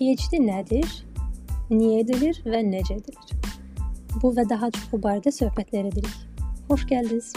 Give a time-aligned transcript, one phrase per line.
[0.00, 0.86] PhD nədir?
[1.68, 3.34] Niyə edilir və necə edilir?
[4.22, 6.14] Bu və daha çox barədə söhbətlər edirik.
[6.70, 7.28] Xoş gəldiniz.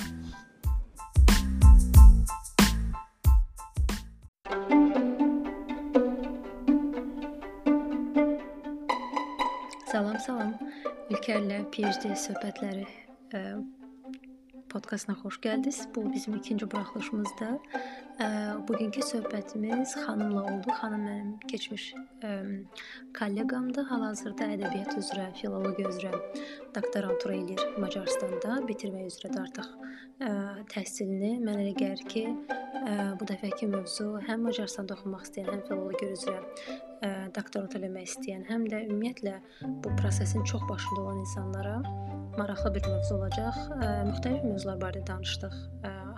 [9.91, 10.55] Salam, salam.
[11.11, 12.87] İlkərlə PhD söhbətləri
[14.73, 15.79] podkastına xoş gəldiniz.
[15.95, 17.53] Bu bizim ikinci buraxılışımızdır.
[18.67, 20.67] Bugünkü söhbətimiz xanımla oldu.
[20.79, 21.93] Xanım mənim keçmiş
[23.19, 23.85] kolleqamdır.
[23.91, 26.11] Hal-hazırda ədəbiyyat üzrə, filologiya üzrə
[26.75, 28.59] doktorantura eləyir Macarstanda.
[28.69, 29.69] Bitirmək üzrədir artıq
[30.19, 30.31] ə,
[30.73, 31.35] təhsilini.
[31.45, 32.25] Mənə elə gəlir ki,
[32.83, 36.39] ə, bu dəfəki mövzu həm Macarstanda oxumaq istəyən, həm filologiya üzrə
[37.03, 39.35] ə, doktorat eləmək istəyən, həm də ümumiyyətlə
[39.83, 41.77] bu prosesin çox başında olan insanlara
[42.37, 43.57] maraqlı bir mövzu olacaq.
[44.09, 45.57] Müxtəlif mövzular barədə danışdıq.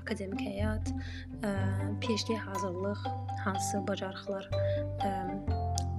[0.05, 0.91] Akademik həyat,
[2.01, 3.01] PhD hazırlıq,
[3.43, 4.49] hansı bacarıqlar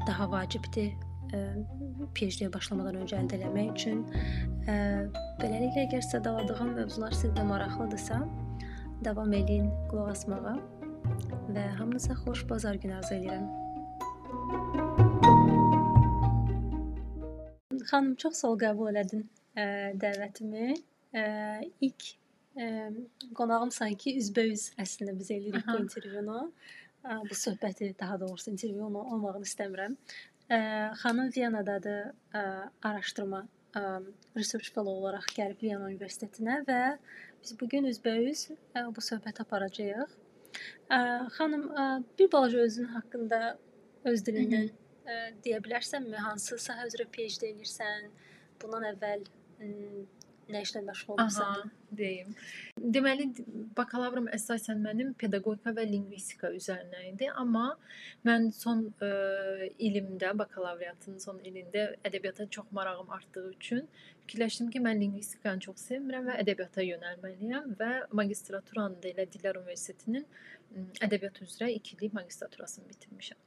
[0.07, 0.95] daha vacibdir
[2.15, 4.07] PhD-yə başlamadan öncə əldə etmək üçün.
[5.43, 8.23] Beləliklə əgər sadaladığım mövzular sizə maraqlıdırsa,
[9.05, 10.57] davam eləyin qulaq asmağa
[11.53, 13.66] və hamınıza xoş bazar günü arzu edirəm.
[17.87, 19.67] Xanım, çox sağ ol qəbul elədin ə,
[20.03, 20.75] dəvətimi.
[21.15, 21.25] Ə,
[21.87, 22.09] ilk
[23.37, 25.75] qonağım sanki üzbəüz əslində biz eləyirik Aha.
[25.77, 26.39] bu intervyunu.
[27.31, 29.97] Bu söhbəti daha doğrusu intervyu olmağını istəmirəm.
[31.03, 32.15] Xanım Viyanadadır,
[32.83, 33.47] araşdırma
[34.37, 36.81] research fellow olaraq gəlib Viyana Universitetinə və
[37.43, 38.49] biz bu gün üzbəüz
[38.97, 40.17] bu söhbəti aparacağıq.
[41.37, 41.69] Xanım,
[42.19, 43.59] bir balaca özün haqqında
[44.11, 44.71] öz dilindən
[45.45, 46.19] deyə bilərsənmi?
[46.29, 48.11] Hansı sahə üzrə PhD edirsən?
[48.63, 49.27] Bundan əvvəl
[50.53, 51.71] nə işlə məşğul olmusan?
[51.97, 52.33] deyim.
[52.97, 53.27] Deməli,
[53.77, 57.69] bakalavrım əsasən mənim pedaqogika və lingvistika üzərinə idi, amma
[58.27, 59.11] mən son ə,
[59.89, 63.87] ilimdə, bakalavriatın son ilində ədəbiyyata çox marağım artdığı üçün
[64.25, 67.93] fikirləşdim ki, mən lingvistikanı çox sevmirəm və ədəbiyyata yönəlməliyəm və
[68.23, 70.27] magistraturanı da elə Dillər Universitetinin
[71.01, 73.46] ədəbiyyat üzrə 2 illik magistraturasını bitirmişəm.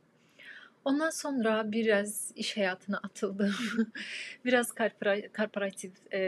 [0.85, 3.55] Ondan sonra biraz iş həyatına atıldım.
[4.45, 6.21] biraz korpora korporativ e,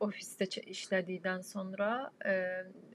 [0.00, 2.34] ofisdə işlədikdən sonra e,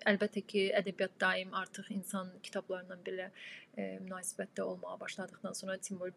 [0.05, 3.31] əlbəttə ki, ədəbiyyat daim artıq insan kitablarla belə
[3.77, 6.13] e, münasibətdə olmağa başladıkdan sonra Timur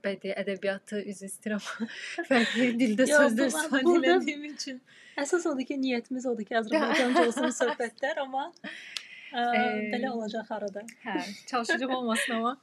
[0.00, 1.62] bədii ədəbiyyatı üzr istəyirəm.
[2.30, 4.80] Fərqli dildə sözlər etdiyim üçün.
[5.20, 9.42] Əsas odur ki, niyyətimiz odur ki, Azərbaycanca olsun söhbətlər, amma ə,
[9.92, 10.86] belə olacaq arada.
[11.04, 11.20] Hə,
[11.50, 12.56] çalışacağam olmasın amma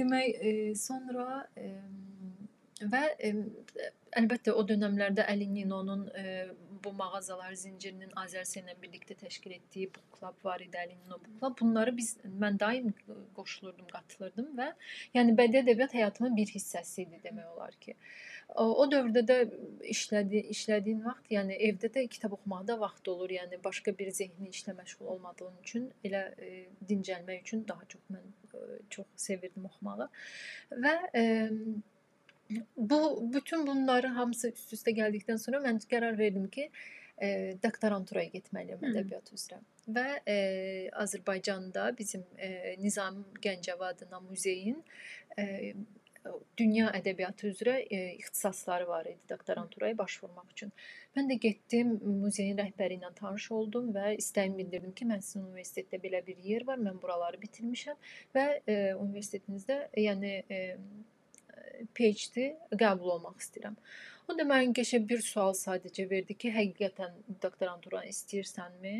[0.00, 1.70] Demək, e, sonra e,
[2.90, 3.32] və e,
[4.20, 6.08] əlbəttə o dövrlərdə Əlinino'nun
[6.84, 11.56] bu mağazalar zincirinin Azərsə ilə birlikdə təşkil etdiyi book club var idi, Əlinino book club.
[11.60, 12.10] Bunları biz
[12.42, 12.90] mən daim
[13.38, 14.68] qoşulurdum, qatılırdım və
[15.16, 17.94] yəni bədii ədəbiyyat həyatımın bir hissəsi idi demək olar ki.
[17.94, 19.36] O, o dövrdə də
[19.90, 23.32] işlədi, işlədiyin vaxt, yəni evdə də kitab oxumaqda vaxt olur.
[23.34, 26.50] Yəni başqa bir zehni işlə məşğul olmadığın üçün elə e,
[26.88, 30.08] dincəlmək üçün daha çox mən e, çox sevirdim oxumağı.
[30.86, 31.24] Və e,
[32.76, 33.00] bu
[33.34, 36.68] bütün bunları hamısı üst-üstə gəldikdən sonra mən qərar verdim ki,
[37.22, 37.28] e,
[37.62, 39.58] doktoranturaya getməliyəm ədəbiyyat üzrə.
[39.98, 40.38] Və e,
[41.02, 44.78] Azərbaycanda bizim e, Nizam Gəncəvi adına muzeyin
[45.38, 45.74] e,
[46.58, 50.72] dünya ədəbiyyatı üzrə e, ixtisasları var idi doktoranturaya başvurmaq üçün.
[51.16, 56.00] Mən də getdim, muzeyin rəhbəri ilə tanış oldum və istəyimi bildirdim ki, mən sizin universitetdə
[56.02, 57.98] belə bir yer var, mən buraları bitirmişəm
[58.36, 60.62] və e, universitetinizdə, yəni e,
[61.94, 62.48] PhD
[62.80, 63.76] qəbul olmaq istəyirəm.
[64.28, 68.96] O da mənə qəşə bir sual sadəcə verdi ki, həqiqətən doktorantura istəyirsənmi?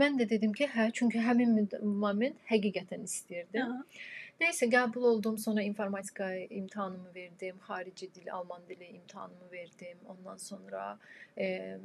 [0.00, 3.74] Mən də dedim ki, hə, çünki həmin moment həqiqətən istəyirdim.
[3.76, 4.08] Aha.
[4.40, 5.38] Neyse qəbul oldum.
[5.38, 7.56] Sonra informatika imtahanımı verdim.
[7.66, 9.98] Xarici dil, Alman dili imtahanımı verdim.
[10.08, 10.98] Ondan sonra
[11.38, 11.76] e,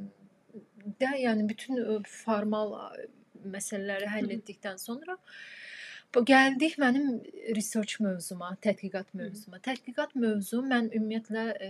[1.01, 2.73] də yəni bütün formal
[3.45, 5.21] məsələləri həll etdikdən sonra bu
[6.23, 7.07] gəldik mənim
[7.55, 9.59] research mövzuma, tədqiqat mövzuma.
[9.65, 11.69] Tədqiqat mövzu mən ümumiyyətlə e,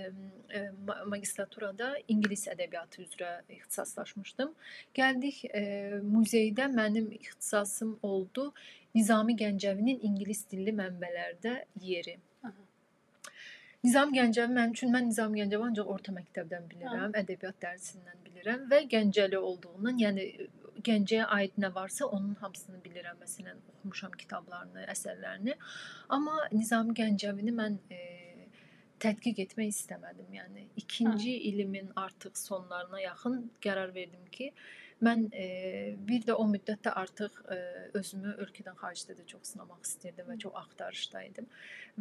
[0.59, 0.61] e,
[1.09, 4.53] magistraturada ingilis ədəbiyyatı üzrə ixtisaslaşmışdım.
[4.97, 5.63] Gəldik e,
[6.03, 8.51] muzeydə mənim ixtisasım oldu
[8.95, 12.15] Nizami Gəncəvinin ingilis dilli mənbələrdə yeri.
[13.85, 17.21] Nizam Gəncəvi mənim üçün mən Nizam Gəncəvi ancaq orta məktəbdən bilirəm, Aha.
[17.21, 20.23] ədəbiyyat dərsindən bilirəm və Gəncəli olduğundan, yəni
[20.83, 23.19] Gəncəyə aid nə varsa onun hamısını bilirəm.
[23.21, 25.55] Məsələn, oxumuşam kitablarını, əsərlərini.
[26.15, 28.01] Amma Nizami Gəncəvini mən e,
[29.03, 30.31] tədqiq etmək istəmədim.
[30.39, 31.43] Yəni ikinci Hə.
[31.51, 34.51] ilimin artıq sonlarına yaxın qərar verdim ki,
[35.03, 35.45] Mən e,
[36.07, 37.57] bir də o müddətdə artıq e,
[37.99, 41.49] özümü ölkədən xaricdə də çox sınamaq istirdim və çox axtarışdaydım.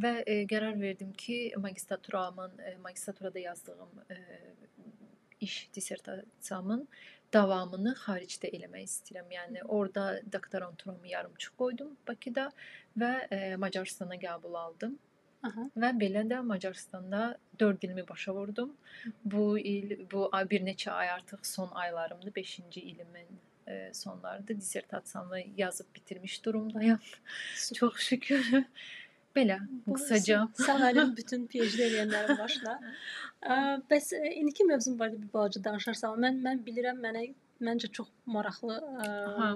[0.05, 4.19] Və e, qərar verdim ki, magistraturamun, e, magistraturada yazdığım e,
[5.47, 6.87] iş dissertasiyamın
[7.35, 9.33] davamını xaricdə eləmək istəyirəm.
[9.39, 12.51] Yəni orada doktoranturamı yarımçıq qoydum Bakıda
[13.01, 14.99] və e, Macaristana qəbul aldım.
[15.45, 15.67] Aha.
[15.77, 17.25] Və belə də Macaristanda
[17.61, 18.71] 4 ilimi başa vurdum.
[19.25, 24.57] Bu il, bu bir neçə ay artıq son aylarımdır, 5-ci ilimin e, sonlarıdır.
[24.57, 26.99] Dissertasiyamı yazıb bitirmiş durumdayam.
[27.75, 28.65] Çox şükür.
[29.35, 30.43] Belə Bu qısaca.
[30.63, 32.75] Səməlin bütün PhD eləyənlərin başına.
[33.91, 36.15] Bəs ə, indiki mövzum barədə bir balaca danışarsan.
[36.23, 37.25] Mən mən bilirəm mənə
[37.65, 39.51] məncə çox maraqlı ə, Aha.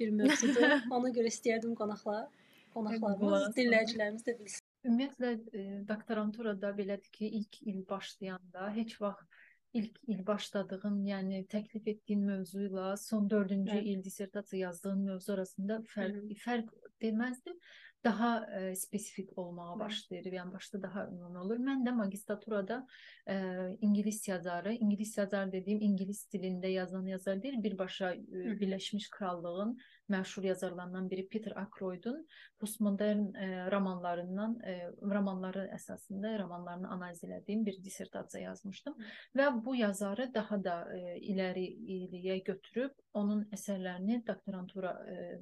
[0.00, 0.74] bir mövzudur.
[0.98, 2.26] Ona görə istəyərdim qonaqlar,
[2.74, 4.62] Qulaq qonaqlarımız, dinləyicilərimiz də bilsin.
[4.84, 9.30] Ümumiyyətlə e, doktoranturada belədir ki, ilk il başlayanda heç vaxt
[9.74, 13.94] ilk il başladığın, yəni təklif etdiyin mövzu ilə son 4-cü Bəli.
[13.94, 16.36] il dissertasiya yazdığın mövzu arasında fərq Hı.
[16.44, 16.68] fərq
[17.02, 17.56] deməzdim.
[18.04, 20.24] Daha e, spesifik olmağa başlayır.
[20.24, 21.58] Yəni başda daha ümumi olur.
[21.58, 22.86] Mən də magistraturada
[23.26, 23.36] e,
[23.80, 28.60] ingilis yazarı, ingilis yazar dediyim ingilis dilində yazan yazar deyil, birbaşa e.
[28.60, 29.78] Birləşmiş Krallığın
[30.10, 32.26] məşhur yazarlarından biri Peter Ackroyd'un
[32.58, 38.94] postmodern e, romanlarından, e, romanları əsasında romanlarını analiz etdiyim bir dissertasiya yazmışdım
[39.36, 41.66] və bu yazarı daha da e, iləri
[41.96, 45.38] iliyə götürüb onun əsərlərini doktorantura e,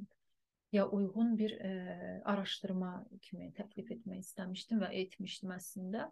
[0.72, 2.92] ya uyğun bir e, araşdırma
[3.22, 6.08] kimi təklif etmək istəmişdim və etmişdim əslində.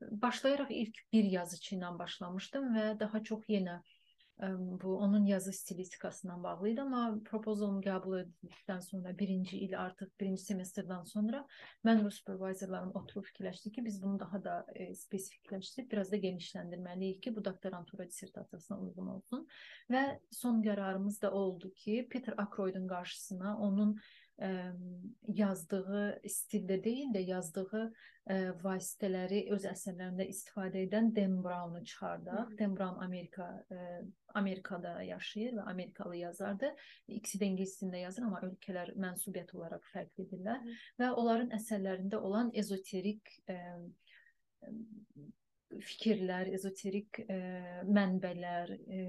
[0.00, 3.80] Başlayaraq ilk bir yazıçı ilə başlamışdım və daha çox yenə
[4.82, 10.42] bu onun yazı stilistikasından bağlı idi, amma propozalım qəbul edildikdən sonra birinci il artıq birinci
[10.42, 11.44] semestrdən sonra
[11.86, 17.20] mən və supervisorlarım oturub fikirləşdik ki, biz bunu daha da e, spesifikləşdirib biraz da genişləndirməliyik
[17.20, 19.46] ki, bu doktorantura dissertasiyasına uyğun olsun.
[19.90, 23.96] Və son qərarımız da oldu ki, Peter Ackroyd'un qarşısına onun
[24.42, 24.50] ə,
[25.38, 32.54] yazdığı stildə deyil də yazdığı ə, vasitələri öz əsərlərində istifadə edən Dan Brown-u çıxardaq.
[32.58, 34.02] Dan Brown Amerika ə,
[34.34, 36.88] Amerikada yaşayır və Amerikalı yazardır.
[37.18, 40.66] İkisi də ingilis dilində yazır, amma ölkələr mənsubiyyət olaraq fərqlidirlər
[40.98, 43.60] və onların əsərlərində olan ezoterik ə,
[45.82, 47.36] fikirlər, ezoterik ə,
[47.88, 49.04] mənbələr, ə,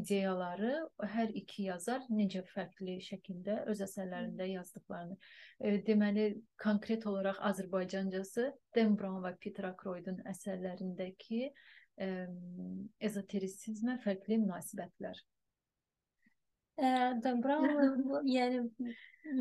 [0.00, 0.72] ideyaları
[1.14, 5.18] hər iki yazar necə fərqli şəkildə öz əsərlərində yazdıqlarını.
[5.60, 6.28] Ə, deməli
[6.62, 12.12] konkret olaraq Azərbaycancası Dan Brown və Peter Ackroyd'un əsərlərindəki ə,
[13.10, 15.20] ezoterisizmə fərqli münasibətlər.
[16.78, 18.62] Ə, Dan Brown, yəni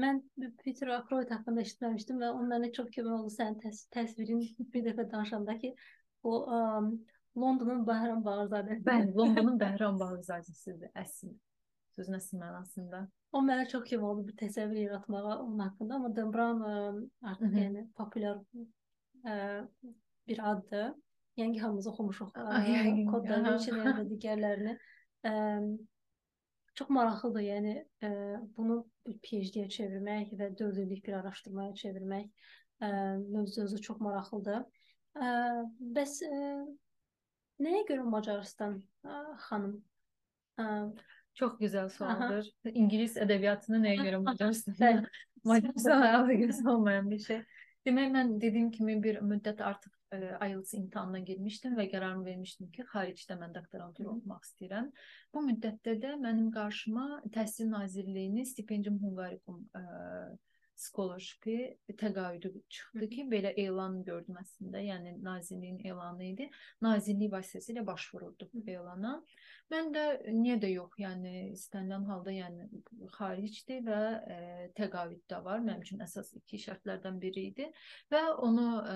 [0.01, 0.23] mən
[0.63, 4.41] Peter Ackroyd haqqında eşitməmişdim və o mənə çox kömək oldu sənin təs təsvirin
[4.73, 5.75] bir dəfə danışanda ki,
[6.23, 6.61] o ə,
[7.37, 8.85] Londonun Bəhram Bağırzadəsi.
[8.89, 11.33] Bəli, Londonun Bəhram Bağırzadəsidir əsl
[11.97, 13.01] sözün əsl mənasında.
[13.35, 16.75] O mənə çox kömək oldu bir təsəvvür yaratmağa onun haqqında, amma Brown ə,
[17.31, 17.63] artıq Hı hı.
[17.63, 18.39] yəni populyar
[19.25, 19.35] ə,
[20.29, 20.93] bir addır.
[21.37, 23.55] Yəni hamımız oxumuşuq ə, Ay, yəqin, Kod Da aha.
[23.55, 24.77] Vinci-ni və digərlərini.
[25.27, 25.33] Ə,
[26.77, 27.75] çox maraqlıdır, yəni
[28.05, 28.11] ə,
[28.57, 32.29] bunu bir PhD-yə çevirmək və 4 illik bir araşdırmaya çevirmək
[32.81, 32.89] ə,
[33.25, 34.65] mövzu özü çox maraqlıdır.
[35.17, 35.27] Ə,
[35.97, 36.39] bəs ə,
[37.63, 39.77] nəyə görə Macarıstan ə, xanım?
[40.61, 40.65] Ə,
[41.37, 42.47] Çox gözəl sualdır.
[42.71, 45.03] İngilis ədəbiyyatına nəyə görə Macarıstan?
[45.45, 47.43] Macarıstan əlaqəsi olmayan bir şey.
[47.85, 52.85] Demək mən dediyim kimi bir müddət artıq ə, IELTS imtahanına girmişdim və qərarımı vermişdim ki,
[52.89, 54.15] xaricdə mən doktorantura Hı.
[54.17, 54.89] oxumaq istəyirəm.
[55.33, 59.85] Bu müddətdə də mənim qarşıma Təhsil Nazirliyinin Stipendium Hungarikum ə,
[60.77, 61.47] scholarship
[61.99, 64.81] təqaüdü çıxdı ki, belə elan gördüm əslində.
[64.85, 66.49] Yəni nazirliyin elanı idi.
[66.85, 69.17] Nazirlik vasitəsilə başvururduq bu elana.
[69.67, 72.67] Mən də niyə də yox, yəni istənilən halda yəni
[73.17, 74.37] xaricdir və ə,
[74.77, 75.59] təqaüd də var.
[75.65, 77.67] Mənim üçün əsas iki şərtlərdən biri idi
[78.13, 78.95] və onu ə,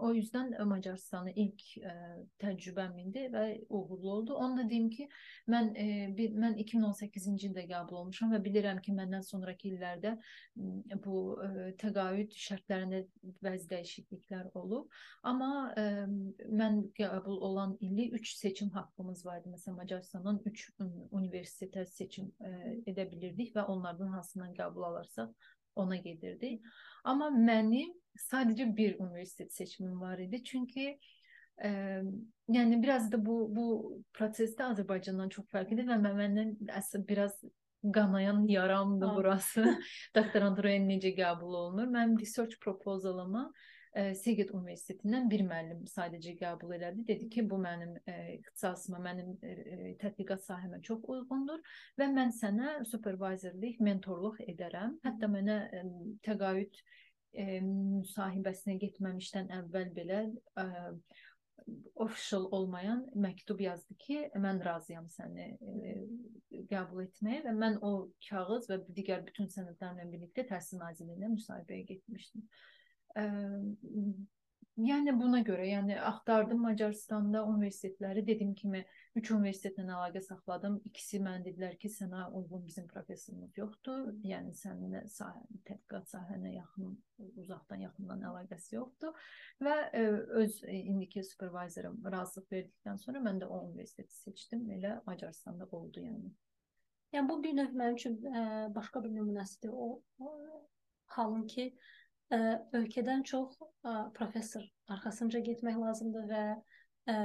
[0.00, 1.92] o yüzden Macarıstanı ilk ə,
[2.40, 4.38] təcrübəm idi və uğurlu oldu.
[4.40, 5.08] Onu da deyim ki,
[5.52, 10.80] mən ə, bir, mən 2018-ci ildə qəbul olmuşam və bilirəm ki, məndən sonrakı illərdə m,
[11.04, 13.02] bu ə, təqaüd şərtlərində
[13.44, 14.88] bəzi dəyişikliklər olub.
[15.28, 15.86] Amma ə,
[16.56, 19.52] mən qəbul olan illi 3 seçim haqqımız var idi.
[19.52, 20.70] Məsələn, Macarıstandan 3
[21.10, 22.50] universitetə seçim ə,
[22.86, 25.28] edə bilirdik və onlardan hansından qəbul alarsa
[25.76, 26.62] ona gedirdik.
[27.04, 27.92] Amma mənim
[28.30, 30.42] sadəcə bir universitet seçimim var idi.
[30.44, 30.98] Çünki
[31.58, 32.02] ə,
[32.48, 33.66] yəni biraz da bu bu
[34.14, 37.34] prosesdə Azərbaycandan çox fərqlidir və mən məndən əsl biraz
[37.82, 39.16] qanayan yaramdır Ha.
[39.16, 39.64] burası.
[40.16, 41.90] Doktoranturaya necə qəbul olunur?
[41.90, 43.50] Mənim research proposalıma
[43.96, 47.04] e, Seged Universitetindən bir müəllim sadəcə qəbul elədi.
[47.08, 51.62] Dedi ki, bu mənim e, ixtisasıma, mənim e, tədqiqat sahəmə çox uyğundur
[52.00, 54.98] və mən sənə supervizorluq, mentorluq edərəm.
[55.06, 55.84] Hətta mənə e,
[56.26, 56.82] təqaüd
[57.32, 60.68] e, müsahibəsinə getməmişdən əvvəl belə e,
[61.94, 65.96] official olmayan məktub yazdı ki, mən razıyam səni e,
[66.70, 67.92] qəbul etməyə və mən o
[68.28, 72.46] kağız və digər bütün sənədlərlə birlikdə Təhsil Nazirliyinə müsahibəyə getmişdim.
[74.76, 78.82] Yəni buna görə, yəni axtardım Macaristanda universitetləri, dediyim kimi
[79.16, 80.76] 3 universitetlə əlaqə saxladım.
[80.90, 84.10] İkisi mənə dedilər ki, sənə uyğun bizim professorumuz yoxdur.
[84.28, 86.92] Yəni sənin sahə, tədqiqat sahənə yaxın,
[87.40, 89.16] uzaqdan, yaxından əlaqəsi yoxdur
[89.64, 90.06] və ə,
[90.44, 94.68] öz indiki supervizorum razılıq verdikdən sonra mən də o universiteti seçdim.
[94.76, 96.34] Elə Macaristanda oldu yəni.
[97.16, 99.72] Yəni bu bir növ mənim üçün ə, başqa bir nümunəsidir.
[99.72, 100.66] O, o
[101.16, 101.95] halın ki, ə,
[102.30, 106.42] ölkədən çox ə, professor arxasınca getmək lazımdır və
[107.12, 107.16] ə,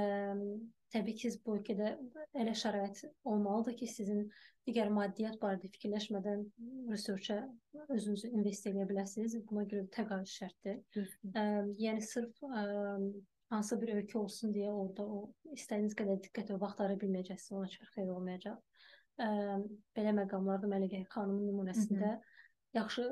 [0.92, 1.96] təbii ki, bu ölkədə
[2.38, 4.24] elə şərait olmalıdır ki, sizin
[4.68, 6.44] digər maddiyyat barədə fikirləşmədən
[6.90, 7.40] research-ə
[7.88, 9.36] özünüzü invest edə biləsiniz.
[9.48, 10.82] Buna görə təqaüd şərtdir.
[11.34, 11.46] Ə,
[11.82, 12.66] yəni sırf ə,
[13.52, 15.24] hansı bir ölkə olsun deyə orada o
[15.56, 18.60] istədiyiniz qədər diqqət və vaxt ayıra bilməyəcəksiniz, ona çox xeyir olmayacaq.
[19.20, 19.28] Ə,
[19.96, 22.38] belə məqamlarda Məlikə xanımın nümunəsində Hı -hı.
[22.78, 23.08] yaxşı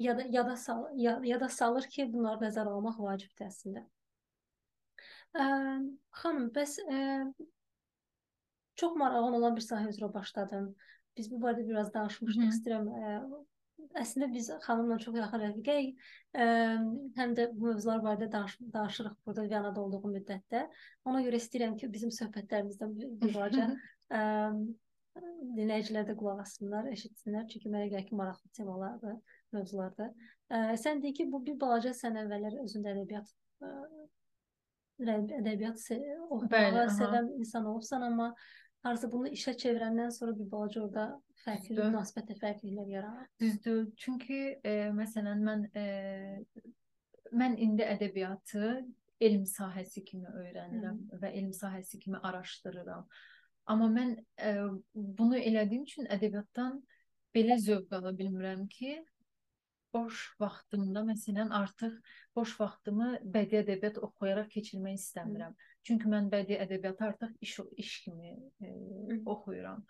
[0.00, 3.48] ə, ya da ya da sal ya, ya da salır ki, bunları nəzərə almaq vacibdir
[3.50, 3.84] əslində.
[5.36, 5.46] Ə,
[6.22, 7.02] xanım, bəs ə,
[8.80, 10.72] çox marağın olan bir sahə üzrə başladım.
[11.16, 12.48] Biz bu barədə biraz danışmışdıq.
[12.48, 12.56] Hı.
[12.56, 13.14] İstəyirəm ə,
[14.00, 16.04] əslində biz xanımla çox yaxın rəfiqəyik.
[17.20, 20.68] Həm də bu mövzular barədə danış danışırıq burada Viyanada olduğum müddətdə.
[21.04, 23.66] Ona görə istəyirəm ki, bizim söhbətlərimizdən bir balaca
[25.58, 27.48] dinləyicilər də qulaq assınlar, eşitsinlər.
[27.50, 29.18] Çünki mənə gəlir ki, maraqlı temalardır
[29.56, 30.10] mövzularda.
[30.50, 33.34] Ə, sən deyir ki, bu bir balaca sən əvvəllər özündə ədəbiyyat
[33.66, 33.74] ə,
[35.00, 35.84] ədəbiyyat
[36.28, 38.34] oxumağı sevən insan olubsan, amma
[38.84, 41.06] harca bunu işə çevirəndən sonra bir balaca orada
[41.44, 41.90] fərqli Düzdür.
[41.90, 43.26] münasibətdə fərqliliklər yaranır.
[43.40, 43.82] Düzdür.
[43.96, 45.84] Çünki e, məsələn mən e,
[47.32, 48.70] mən indi ədəbiyyatı
[49.20, 51.20] elm sahəsi kimi öyrənirəm Hı.
[51.22, 53.06] və elm sahəsi kimi araşdırıram.
[53.70, 54.54] Amma mən e,
[54.94, 56.80] bunu elədiyim üçün ədəbiyyatdan
[57.36, 58.96] belə zövq ala bilmirəm ki,
[59.94, 61.96] boş vaxtımda məsələn artıq
[62.36, 65.56] boş vaxtımı bədii ədəbiyyat oxuyaraq keçirmək istəmirəm.
[65.86, 68.70] Çünki mən bədii ədəbiyyatı artıq iş iş kimi e,
[69.24, 69.84] oxuyuram.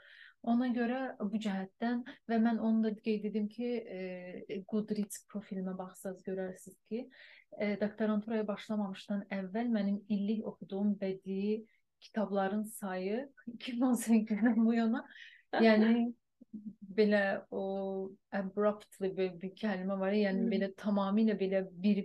[0.50, 3.66] Ona görə bu cəhətdən və mən onu da qeyd edim ki,
[3.96, 7.02] e, Goodreads profilimə baxsaz görərsiniz ki,
[7.58, 11.60] e, doktoranturaya başlamamışdan əvvəl mənim illik oxuduğum bədii
[12.00, 13.26] kitabların sayı
[13.58, 15.04] 2018-dən bu yana
[15.66, 16.14] yəni
[16.96, 17.22] belə
[17.54, 17.64] o
[18.34, 20.14] abruptly bir, bir kəlmə var.
[20.16, 20.52] Yəni hmm.
[20.52, 22.02] belə tamamilə belə bir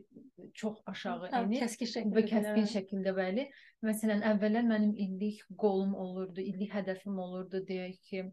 [0.58, 1.64] çox aşağı enir.
[1.64, 2.16] Kəskin şəkildə.
[2.18, 3.46] Və kəskin şəkildə bəli.
[3.86, 8.26] Məsələn, əvvəllər mənim illik qolum olurdu, illik hədəfim olurdu deyək ki,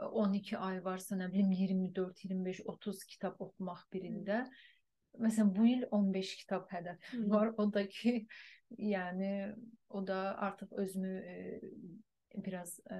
[0.00, 4.44] 12 ay varsa, nə bilim 24, 25, 30 kitab oxumaq birində.
[5.20, 7.32] Məsələn, bu il 15 kitab hədəfim hmm.
[7.32, 7.52] var.
[7.60, 8.20] O da ki,
[8.78, 9.32] yəni
[9.90, 11.60] o da artıq özümü e,
[12.36, 12.96] biraz e,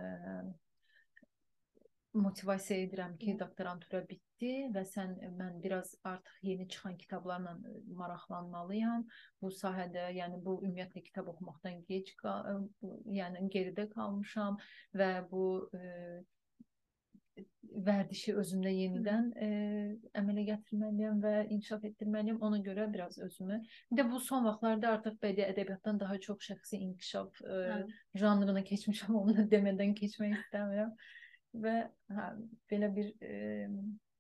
[2.14, 7.54] motivasiya edirəm ki, doktorantura bitdi və sən mən biraz artıq yeni çıxan kitablarla
[8.00, 9.06] maraqlanmalıyam.
[9.42, 12.12] Bu sahədə, yəni bu ümumiyyətlə kitab oxumaqdan gec,
[13.20, 14.58] yəni geridə qalmışam
[14.96, 15.86] və bu e,
[17.86, 19.48] vərdişi özümdə yenidən e,
[20.18, 22.40] əmələ gətirməliyəm və inkişaf etdirməliyəm.
[22.46, 23.60] Ona görə biraz özümü.
[23.92, 27.80] Bir də bu son vaxtlarda artıq bədii ədəbiyyatdan daha çox şəxsi inkişaf e, hə.
[28.24, 29.16] janrına keçmişəm.
[29.22, 30.94] Onu demədən keçmək istəmirəm.
[31.64, 31.75] Və
[32.14, 32.30] hə,
[32.71, 33.66] belə bir e,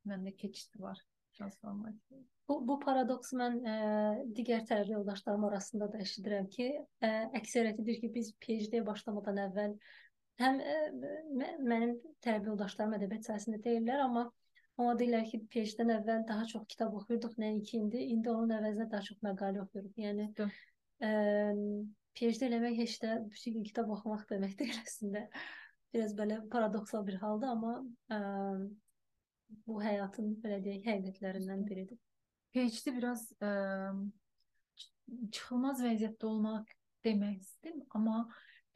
[0.08, 0.98] məndə keçid var
[1.36, 2.20] transformasiya.
[2.48, 3.74] Bu, bu paradoksu mən ə,
[4.34, 6.66] digər tələbə yoldaşlarım arasında da eşidirəm ki,
[7.06, 9.76] ə, əksəriyyəti deyir ki, biz PhD-yə başlamadan əvvəl
[10.42, 11.94] həm ə, e, mənim
[12.24, 14.26] tələbə yoldaşlarım ədəbiyyat sahəsində deyirlər, amma
[14.80, 18.02] amma deyirlər ki, PhD-dən əvvəl daha çox kitab oxuyurduq, nəinki indi.
[18.16, 19.98] İndi onun əvəzinə daha çox məqalə oxuyuruq.
[20.00, 21.10] Yəni ə,
[22.18, 25.26] PhD eləmək heç də bütün gün kitab oxumaq demək deyil əslində.
[25.94, 27.72] Biraz belə paradoksal bir halda, amma
[28.14, 28.18] ə,
[29.66, 31.98] bu həyatın belə deyək həqiqətlərindən biridir.
[32.54, 33.50] PhD biraz ə,
[35.34, 36.70] çıxılmaz vəziyyətdə olmaq
[37.06, 38.20] demək istəyirəm, amma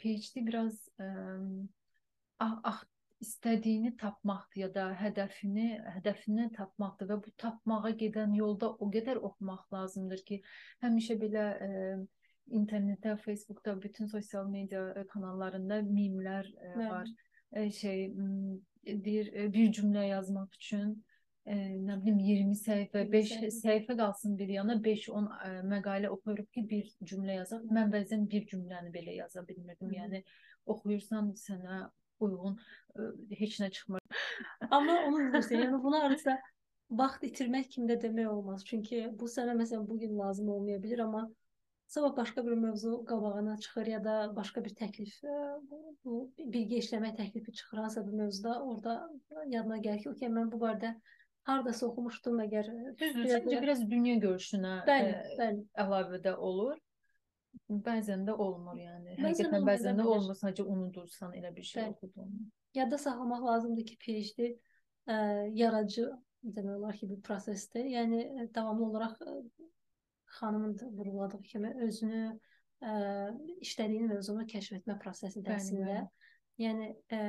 [0.03, 1.09] PhD biraz ə,
[2.43, 2.83] ah, ah
[3.25, 9.65] istədiyini tapmaqdır ya da hədəfini, hədəfini tapmaqdır və bu tapmağa gedən yolda o qədər oxumaq
[9.73, 10.41] lazımdır ki,
[10.85, 11.71] həmişə belə ə,
[12.51, 17.11] internetdə, Facebookda, bütün sosial media kanallarında mimlər ə, var.
[17.55, 18.07] Ə, şey
[18.85, 20.95] deyir bir cümlə yazmaq üçün
[21.47, 23.97] e, nə bilim 20 səhifə, 20 5 səhifə.
[23.99, 27.67] qalsın bir yana, 5-10 e, məqalə oxuyuruq ki, bir cümlə yazaq.
[27.79, 29.91] Mən bəzən bir cümləni belə yaza bilmirdim.
[29.91, 29.99] Hı.
[30.01, 30.23] Yəni
[30.75, 31.85] oxuyursan sənə
[32.25, 33.11] uyğun e,
[33.41, 34.05] heç nə çıxmır.
[34.71, 36.39] Amma onu deyirsən, yəni bunu hardasa
[36.91, 38.65] vaxt itirmək kimi də demək olmaz.
[38.69, 41.27] Çünki bu sənə məsələn bu gün lazım olmaya bilər, amma
[41.87, 45.35] sabah başqa bir mövzu qabağına çıxır ya da başqa bir təklif, ə,
[45.71, 48.95] bu, bu bilgi işləmə təklifi çıxır hansısa bir mövzuda, orada
[49.47, 50.95] yadına gəlir ki, okey, mən bu barədə
[51.49, 55.65] hardasa oxumuşdum, əgər Düzdür, səncə biraz dünya görüşünə Bəli, e, bəli.
[55.85, 56.81] əlavədə olur.
[57.71, 59.15] Bəzən də olmur yəni.
[59.21, 62.49] Həqiqətən bəzən də olmur, sadəcə unudursan elə bir şey oxuduğunu.
[62.75, 65.19] Yadda saxlamaq lazımdır ki, PhD ə,
[65.55, 66.09] yaradıcı
[66.57, 67.87] demək olar ki, bir prosesdir.
[67.93, 69.37] Yəni ə, davamlı olaraq ə,
[70.41, 72.25] xanımın vurğuladığı kimi özünü
[72.83, 72.95] ə,
[73.65, 74.99] işlədiyin mövzunu kəşf etmə
[75.57, 75.87] əslində.
[75.89, 76.07] bəli.
[76.63, 77.21] Yəni ə,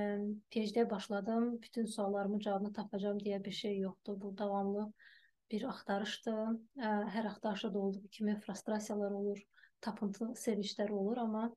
[0.54, 4.20] PhD-yə başladım, bütün suallarımın cavabını tapacağam deyə bir şey yoxdur.
[4.22, 4.92] Bu davamlı
[5.52, 6.58] bir axtarışdır.
[6.78, 9.42] Ə, hər axtarışda da olduğu kimi frustrasiyalar olur,
[9.82, 11.50] tapıntı sevinclər olur, amma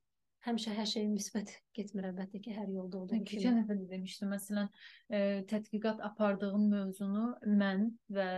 [0.47, 3.29] həmişə hər şey müsbət getmir əlbəttə ki, hər yolda olduğu kimi.
[3.31, 4.31] keçən dəfə də demişdim.
[4.35, 4.71] Məsələn,
[5.11, 7.27] e, tədqiqat apardığım mövzunu
[7.63, 8.29] mən və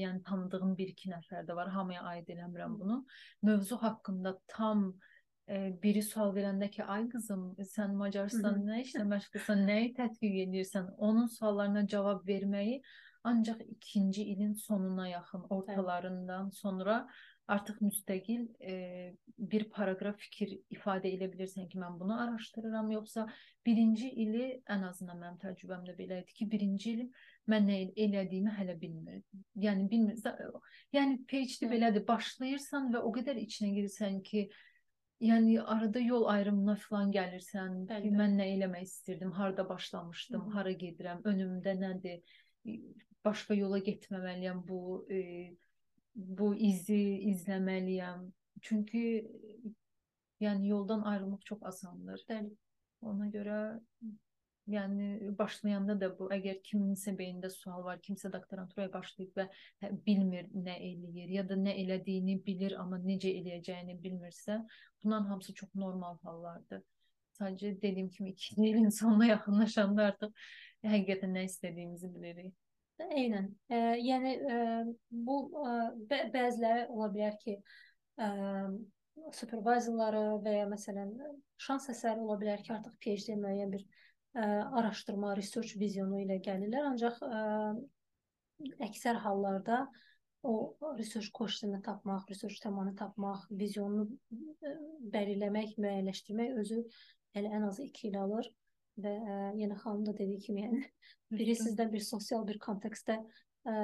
[0.00, 1.72] yəni tanıdığım bir-iki nəfər də var.
[1.76, 3.04] Hamıya aid eləmirəm bunu.
[3.42, 4.88] Mövzu haqqında tam
[5.48, 10.90] e, biri sual verəndə ki, ay qızım, sən Macarıstan nə işlə məşğulsan, nəyi tədqiq edirsən?
[10.96, 12.80] Onun suallarına cavab verməyi
[13.24, 17.08] ancaq ikinci ilin sonuna yaxın, ortalarından sonra
[17.50, 18.74] artıq müstəqil e,
[19.52, 23.26] bir paraqraf fikir ifadə edə bilirsən ki, mən bunu araşdırıram, yoxsa
[23.66, 27.04] birinci ili ən azından mənim təcrübəmdə belə idi ki, birinci il
[27.50, 29.44] mən nə el- elədiyimi hələ bilmirdim.
[29.66, 30.42] Yəni bilmirsən,
[30.96, 34.46] yəni PhD belədir, başlayırsan və o qədər içinə girirsən ki,
[35.20, 40.54] yəni arada yol ayrımına falan gəlirsən Bəli, ki, mən nə eləmək istirdim, harda başlamışdım, hı.
[40.56, 42.38] hara gedirəm, önümdə nədir,
[43.24, 44.80] başqa yola getməməliyəm bu
[45.12, 45.20] e,
[46.14, 47.02] bu izi
[47.32, 48.26] izləməliyəm.
[48.60, 49.04] Çünki
[50.40, 52.24] yəni yoldan ayrılmaq çox asandır.
[52.28, 52.50] Bəli.
[53.00, 53.60] Ona görə
[54.70, 59.46] yəni başlayanda da bu əgər kiminsə beynində sual var, kimsə doktoranturaya başlayıb və
[59.82, 64.60] hə, bilmir nə eləyir ya da nə elədiyini bilir, amma necə eləyəcəyini bilmirsə,
[65.02, 66.84] bunların hamısı çox normal hallardır.
[67.38, 70.48] Sadəcə dediyim kimi ikinci ilin sonuna yaxınlaşanda artıq
[70.84, 72.54] həqiqətən nə istədiyimizi bilirik.
[73.08, 73.48] Eynən.
[73.72, 74.58] E, yəni e,
[75.10, 75.76] bu e,
[76.10, 77.56] bə bəziləri ola bilər ki,
[78.20, 78.28] e,
[79.36, 81.14] supervisorları və ya məsələn
[81.60, 84.44] şans əsəri ola bilər ki, artıq PhD müəyyən bir e,
[84.80, 87.42] araşdırma, research vizyonu ilə gəlirlər, ancaq e,
[88.88, 89.84] əksər hallarda
[90.42, 90.54] o
[90.98, 94.76] research question-ı tapmaq, research temanı tapmaq, vizyonunu e,
[95.16, 96.84] belirləmək, müəyyənləşdirmək özü
[97.36, 98.48] elə ən azı 2 il alır
[99.04, 100.82] və ə, yenə xanım da dediyi kimi, yəni
[101.38, 103.74] biri sizdən bir sosial bir kontekstdə ə,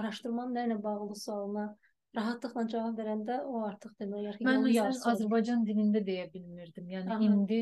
[0.00, 1.68] araşdırmanın nə ilə bağlı sualına
[2.14, 5.00] rahatlıqla cavab verəndə o artıq demək olar ki, Mən məsələn.
[5.12, 6.86] Azərbaycan dilində deyə bilmirdim.
[6.94, 7.24] Yəni Aha.
[7.26, 7.60] indi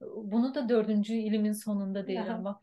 [0.00, 2.44] bunu da 4-cü ilimin sonunda deyirəm.
[2.44, 2.62] Bax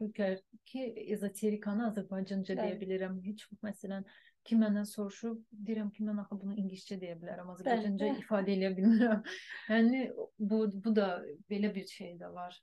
[0.65, 0.85] ki,
[1.15, 2.79] ezoterikanı Azərbaycanca deyə Bəli.
[2.83, 3.17] bilirəm.
[3.25, 4.05] Heç məsələn
[4.47, 5.35] kim məndən soruşur,
[5.67, 7.51] deyirəm ki, mən axı bunu ingiliscə deyə bilərəm.
[7.55, 8.23] Azərbaycanca Bəli.
[8.23, 9.25] ifadə edə bilmirəm.
[9.73, 10.05] Yəni
[10.39, 11.09] bu bu da
[11.51, 12.55] belə bir şey də var.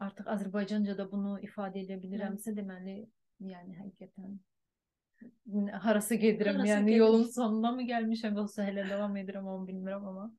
[0.00, 3.00] Artıq Azərbaycanca da bunu ifadə edə bilirəmsə, deməli,
[3.52, 4.38] yəni həqiqətən
[5.84, 6.98] harası gedirəm, Harası yəni gedir.
[6.98, 10.30] yolun sonuna mı gəlmişəm, yoxsa hələ davam edirəm, onu bilmirəm amma.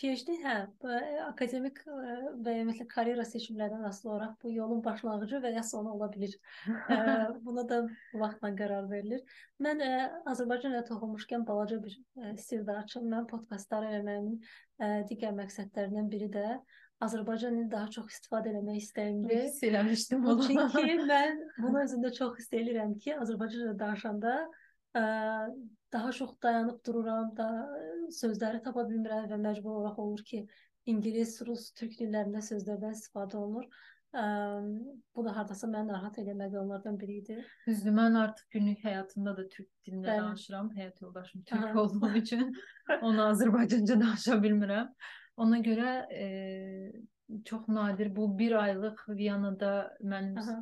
[0.00, 0.54] PhD hə,
[0.88, 1.96] ə, akademik ə,
[2.44, 6.32] və məsələn karyera seçimlərindən asılı olaraq bu yolun başlanğıcı və ya sonu ola bilər.
[6.88, 6.96] Ə,
[7.46, 7.82] buna da
[8.22, 9.20] vaxtla qərar verilir.
[9.62, 9.90] Mən ə,
[10.32, 11.98] Azərbaycan ilə toxunmuşkən balaca bir
[12.40, 13.10] sirr də açım.
[13.12, 14.40] Mən podkastları eləməyimin
[15.10, 16.46] digər məqsədlərindən biri də
[17.02, 19.46] Azərbaycan dilini daha çox istifadə etmək istəyimdir.
[19.46, 20.48] Hiss eləmişdim onu.
[20.48, 24.34] çünki mən bunu özümdə çox hiss edirəm ki, Azərbaycanca danışanda
[24.94, 25.04] ə,
[25.92, 27.48] daha çox dayanıb dururam, da
[28.18, 30.44] sözləri tapa bilmirəm və məcbur olaraq olur ki,
[30.86, 33.66] ingilis, rus, türk dillərində sözlərdən istifadə olunur.
[34.12, 34.22] Ə,
[35.16, 37.38] bu da hardasa məni narahat eləmədi onlardan biri idi.
[37.66, 40.24] Düzdür, mən artıq günlük həyatımda da türk dilində Bəli.
[40.26, 40.68] danışıram.
[40.76, 41.80] Həyat yoldaşım türk Aha.
[41.80, 42.52] olduğu üçün
[43.00, 44.92] onu Azərbaycanca danışa bilmirəm.
[45.42, 46.26] Ona görə e,
[47.48, 49.72] çox nadir bu bir aylıq Viyanada
[50.04, 50.58] mən Aha.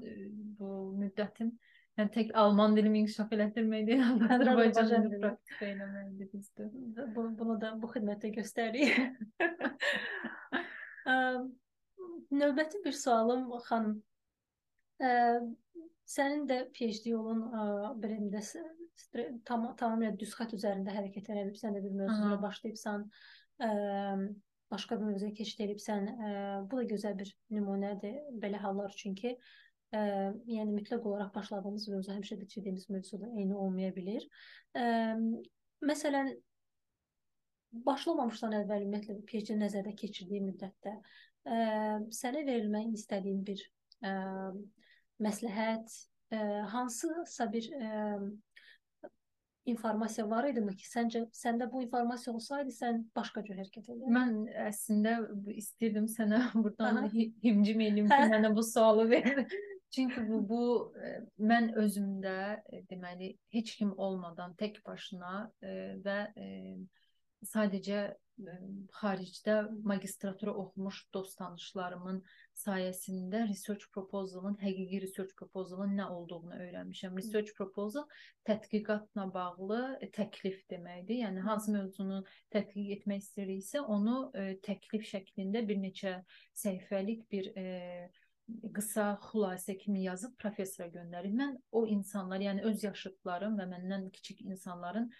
[0.60, 1.50] bu müddətim
[1.98, 4.04] yəni tək alman dilimi inkişaf elətdirmək deyil,
[4.36, 5.20] Azərbaycan dilini dili.
[5.24, 6.70] praktika eləməkdir düzdür.
[6.96, 8.94] Və Bu, bunu da bu xidmətdə göstəririk.
[12.40, 13.96] Növbəti bir sualım xanım.
[15.02, 15.10] Ə,
[16.10, 17.44] Sənin də PhD yolun
[18.02, 18.40] də
[19.46, 23.04] tam tamamilə düz xətt üzərində hərəkət edib, sən də bir mövzuya başlayıbsan,
[23.62, 23.68] ə,
[24.70, 26.06] başqa bir mövzuya keçid edibsən.
[26.10, 26.30] Ə,
[26.70, 29.36] bu da gözəl bir nümunədir belə hallar üçün ki,
[29.90, 30.00] Ə,
[30.46, 34.22] yəni mütləq olaraq başladığımız mövzu həmişə bitirdiyimiz mövzuda eyni olmaya bilər.
[34.78, 34.84] Ə,
[35.90, 36.30] məsələn,
[37.88, 41.58] başlamamışdan əvvəl ümumiyyətlə PhD nəzərdə keçirdiyi müddətdə ə,
[42.20, 43.64] sənə verilməyi istədiyin bir
[44.06, 44.14] ə,
[45.26, 45.98] məsləhət,
[46.38, 46.40] ə,
[46.76, 47.90] hansısa bir ə,
[49.68, 54.14] informasiya var idimi ki, səncə səndə bu informasiya olsaydı sən başqa cür hərəkət edərdin?
[54.16, 54.36] Mən
[54.68, 55.16] əslində
[55.54, 58.30] istəyirdim sənə burdan himcim eləyim ki, hə.
[58.32, 59.44] mənə bu sualı ver.
[59.90, 60.64] Çünki bu bu
[61.02, 65.72] e, mən özümdə e, deməli heç kim olmadan tək başına e,
[66.04, 66.18] və
[67.50, 68.04] sadəcə
[69.00, 72.20] xaricdə magistratura oxumuş dost tanışlarımın
[72.62, 77.16] sayəsində research proposalın, həqiqi research proposalın nə olduğunu öyrənmişəm.
[77.20, 78.06] Research proposal
[78.48, 79.82] tədqiqatla bağlı
[80.16, 81.22] təklif deməkdir.
[81.24, 82.22] Yəni hansı mövzunu
[82.54, 86.16] tədqiq etmək istəyiriksə, onu ə, təklif şəklində bir neçə
[86.64, 87.68] səhifəlik bir ə,
[88.74, 91.34] qısa xülasə kimi yazıb professora göndərir.
[91.36, 95.10] Mən o insanlar, yəni öz yaşıdlarım və məndən kiçik insanların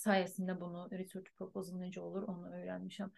[0.00, 3.12] sayəsində bunu research proposal necə olur onu öyrənmişəm.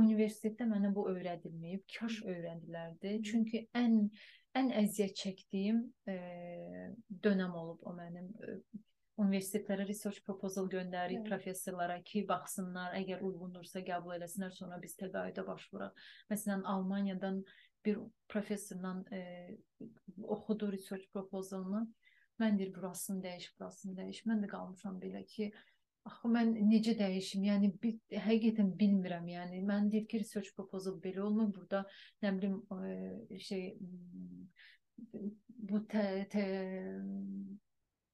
[0.00, 3.18] Universitetdə mənə bu öyrədilməyib, kaş öyrəndilərdi.
[3.28, 4.08] Çünki ən
[4.58, 6.16] ən əziyyət çəkdiyim e,
[7.22, 8.58] dönəm olub o mənim e,
[9.22, 11.28] universitetlərə research proposal göndəririk evet.
[11.28, 16.06] professorlara ki, baxsınlar, əgər uyğundursa qəbul eləsinlər, sonra biz təqaüdə başvuraq.
[16.32, 17.42] Məsələn, Almaniyadan
[17.86, 19.20] bir professorla e,
[20.22, 21.84] oxudu research proposalını.
[22.42, 24.24] Mən deyir, burasını dəyiş, burasını dəyiş.
[24.26, 25.52] Mən də qalmışam belə ki,
[26.04, 27.44] Axı mən necə dəyişim?
[27.48, 29.28] Yəni bir, həqiqətən bilmirəm.
[29.32, 31.48] Yəni mən deyir ki, research proposal belə olmur.
[31.56, 31.84] Burada
[32.22, 33.64] nə bilim e, şey
[35.70, 36.44] bu tə, tə,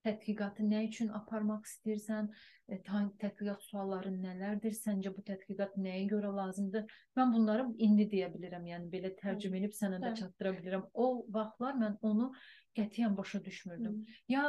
[0.07, 2.31] tədqiqatı nə üçün aparmaq istəyirsən?
[2.71, 4.77] E, tədqiqat sualları nələrdir?
[4.79, 6.87] Səncə bu tədqiqat nəyə görə lazımdır?
[7.19, 8.71] Mən bunları indi deyə bilirəm.
[8.71, 10.87] Yəni belə tərcümə edib sənə də çatdıra bilirəm.
[10.95, 12.31] O vaxtlar mən onu
[12.79, 13.99] qətiyyən başa düşmürdüm.
[13.99, 14.21] Hı.
[14.29, 14.45] Ya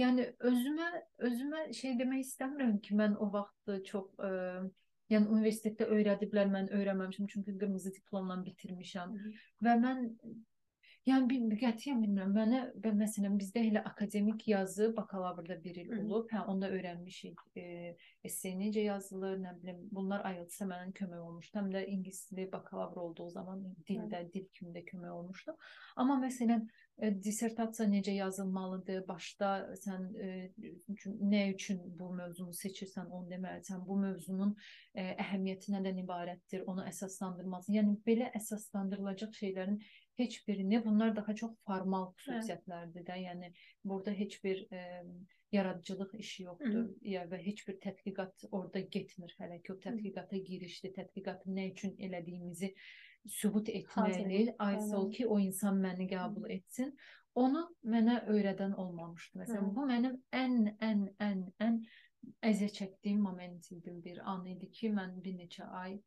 [0.00, 0.88] Yəni özümə
[1.28, 4.30] özümə şey demək istəmirəm ki, mən o vaxt çox ə,
[5.12, 9.14] yəni universitetdə öyrədiblər, mən öyrənməmişəm çünki qırmızı diplomla bitirmişəm.
[9.16, 9.32] Hı -hı.
[9.64, 10.04] Və mən
[11.06, 12.32] Yəni bir qətiyyən bilmirəm.
[12.34, 16.24] Mənə və məsələn bizdə elə akademik yazı bakalavrda bir il olub.
[16.32, 17.42] Hə, onda öyrənmişik.
[17.54, 17.92] E,
[18.26, 21.60] esse necə yazılır, nə bilim, bunlar IELTS-ə mənə kömək olmuşdu.
[21.60, 25.54] Həm də ingilis dili bakalavr olduğu zaman dildə, dil kimi də kömək olmuşdu.
[26.02, 26.64] Amma məsələn
[26.98, 29.04] e, dissertasiya necə yazılmalıdır?
[29.06, 29.52] Başda
[29.84, 30.32] sən e,
[31.22, 33.86] nə üçün bu mövzunu seçirsən, onu deməlisən.
[33.86, 34.56] Bu mövzunun
[34.90, 36.66] e, əhəmiyyəti nədən ibarətdir?
[36.66, 37.78] Onu əsaslandırmalısan.
[37.78, 39.78] Yəni belə əsaslandırılacaq şeylərin
[40.16, 43.16] heç birini bunlar daha çox formal xüsusiyyətlərdir də.
[43.22, 43.52] Yəni
[43.84, 45.02] burada heç bir e,
[45.52, 46.84] yaradıcılıq işi yoxdur.
[46.84, 46.94] Hı.
[47.14, 51.94] Ya və heç bir tədqiqat orada getmir hələ ki o tədqiqata girişdi, tədqiqatı nə üçün
[52.08, 52.72] elədiyimizi
[53.26, 56.92] sübut etməli, aysol ki o insan məni qəbul etsin.
[57.36, 59.38] Onu mənə öyrədən olmamışdı.
[59.42, 59.74] Məsələn, Hı.
[59.76, 61.80] bu mənim ən ən ən ən
[62.48, 65.98] əziyyət çəkdiyim moment idi, bir an idi ki, mən bir neçə ay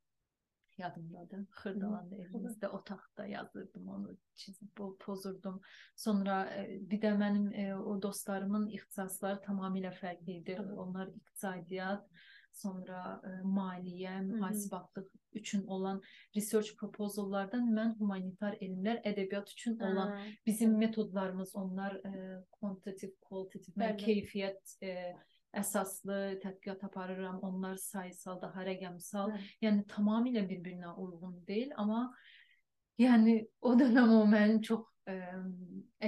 [0.80, 1.46] yadımdadır.
[1.62, 5.62] Xırdalanda evimizdə otaqda yazırdım onu, çizib pozurdum.
[5.96, 10.58] Sonra e, bir də mənim e, o dostlarımın ixtisasları tamamilə fərqli idi.
[10.76, 12.06] Onlar iqtisadiyyat,
[12.52, 15.10] sonra e, maliyyə, mühasibatlıq
[15.42, 16.02] üçün olan
[16.36, 20.32] research proposallardan mən humanitar elmlər, ədəbiyyat üçün olan Hı.
[20.46, 22.02] bizim metodlarımız onlar
[22.52, 24.80] quantitative, qualitative, mən keyfiyyət
[25.58, 27.40] əsaslı tədqiqat aparıram.
[27.46, 29.34] Onlar sayısal, daha rəqəmsal.
[29.34, 29.48] Hı.
[29.66, 32.10] Yəni tamamilə bir-birinə uyğun deyil, amma
[33.02, 35.16] yəni o dönəm o mənim çox ə,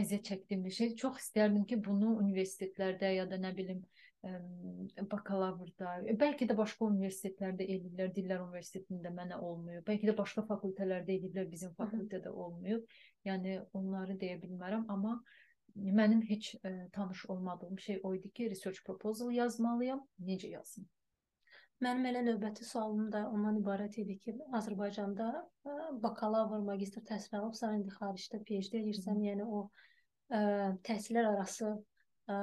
[0.01, 0.95] əziyyət çəkdiyim bir şey.
[1.01, 3.81] Çox istərdim ki, bunu universitetlərdə ya da nə bilim
[4.27, 4.37] ə,
[5.09, 8.11] bakalavrda, bəlkə də başqa universitetlərdə eləyirlər.
[8.15, 9.85] Dillər Universitetində mənə olmuyor.
[9.87, 12.83] Bəlkə də başqa fakültələrdə eləyirlər, bizim fakültədə olmuyor.
[13.25, 15.17] Yəni onları deyə bilmərəm, amma
[15.75, 20.01] mənim heç e, tanış olmadığım şey o idi ki, research proposal yazmalıyam.
[20.19, 20.87] Necə yazım?
[21.81, 25.29] Mənim elə növbəti sualım da ondan ibarət idi ki, Azərbaycanda
[25.65, 30.41] e, bakalavr, magistr təhsil alıbsan, indi xaricdə PhD edirsən, yəni o ə, e,
[30.89, 32.41] təhsillər arası ə,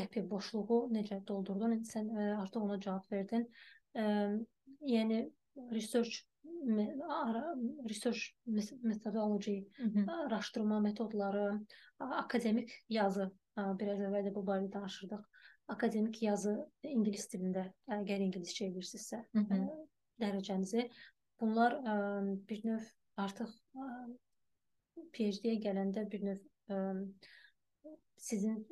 [0.00, 1.76] gəpi, boşluğu necə doldurdun?
[1.78, 3.46] İndi sən ə, artıq ona cavab verdin.
[3.94, 4.08] Ə,
[4.96, 5.22] yəni
[5.70, 6.24] research
[7.88, 8.20] research
[8.82, 10.10] metodology, Hı -hı.
[10.26, 11.60] araşdırma metodları,
[11.98, 15.22] akademik yazı, biraz əvvəl də bu barədə danışırdıq.
[15.68, 19.24] Akademik yazı ingilis dilində, əgər ingiliscə edirsinizsə,
[20.20, 20.90] dərəcənizi
[21.40, 21.76] bunlar
[22.48, 22.84] bir növ
[23.16, 23.50] artıq
[25.12, 26.40] PhD-yə gələndə bir növ
[28.16, 28.66] sizin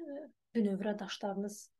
[0.55, 1.70] bünövrə daşlarınız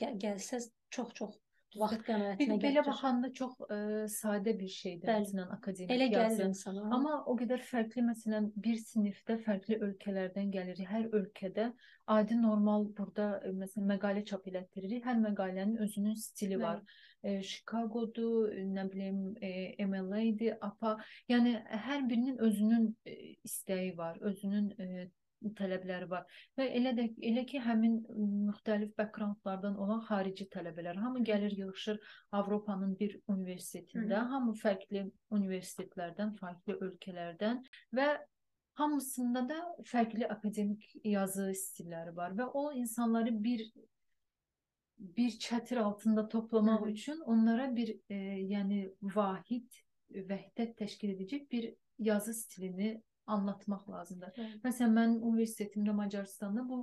[0.00, 1.38] gəl gəlsəz çox-çox
[1.78, 2.86] vaxt qənaətinə Bir, belə gətirir.
[2.88, 3.78] baxanda çox ə,
[4.10, 6.86] sadə bir şeydir məsələn akademik Elə gəlir insana.
[6.96, 10.88] Amma o qədər fərqli məsələn bir sinifdə fərqli ölkələrdən gəlirik.
[10.90, 11.68] Hər ölkədə
[12.16, 13.28] adi normal burada
[13.60, 15.04] məsələn məqalə çap elətdiririk.
[15.06, 16.62] Hər məqalənin özünün stili Bəli.
[16.64, 16.82] var.
[17.22, 20.96] E, Chicago'dur, nə bilim, e, MLA-dir, APA.
[21.28, 21.54] Yəni
[21.86, 25.10] hər birinin özünün e, istəyi var, özünün e,
[25.56, 26.24] tələbləri var.
[26.58, 28.00] Və elə də elə ki, həmin
[28.48, 32.00] müxtəlif backgroundlardan olan xarici tələbələr hamı gəlir yığılır
[32.32, 37.62] Avropanın bir universitetində, Hı hamı fərqli universitetlərdən, fərqli ölkələrdən
[37.96, 38.08] və
[38.80, 43.64] hamısında da fərqli akademik yazı stilləri var və o insanları bir
[45.00, 46.90] bir çətir altında toplamaq Hı hı.
[46.90, 48.16] üçün onlara bir e,
[48.54, 54.34] yəni vahid vəhdət təşkil edəcək bir yazı stilini anlatmaq lazımdır.
[54.36, 54.58] Bəli.
[54.64, 56.80] Məsələn, mən universitetimdə Macaristanda bu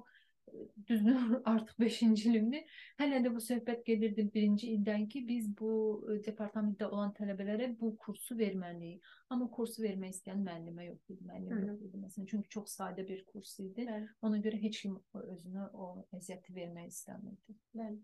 [0.47, 1.17] e, düzdür
[1.51, 2.79] artıq 5-ci ilimdir.
[3.01, 5.71] Hələ də bu söhbət gedirdi 1-ci ildən ki, biz bu
[6.07, 9.13] e, departamentdə olan tələbələrə bu kursu verməliyik.
[9.33, 11.69] Amma kursu vermək istəyən müəllimə yox idi, müəllim Hı hı.
[11.73, 12.31] yox idi məsələn.
[12.33, 13.87] Çünki çox sadə bir kurs idi.
[13.89, 14.09] Bəli.
[14.21, 17.59] Ona görə heç kim özünə o əziyyəti vermək istəmirdi.
[17.77, 18.03] Bəli.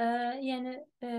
[0.00, 0.06] Ə,
[0.40, 1.12] yəni ə,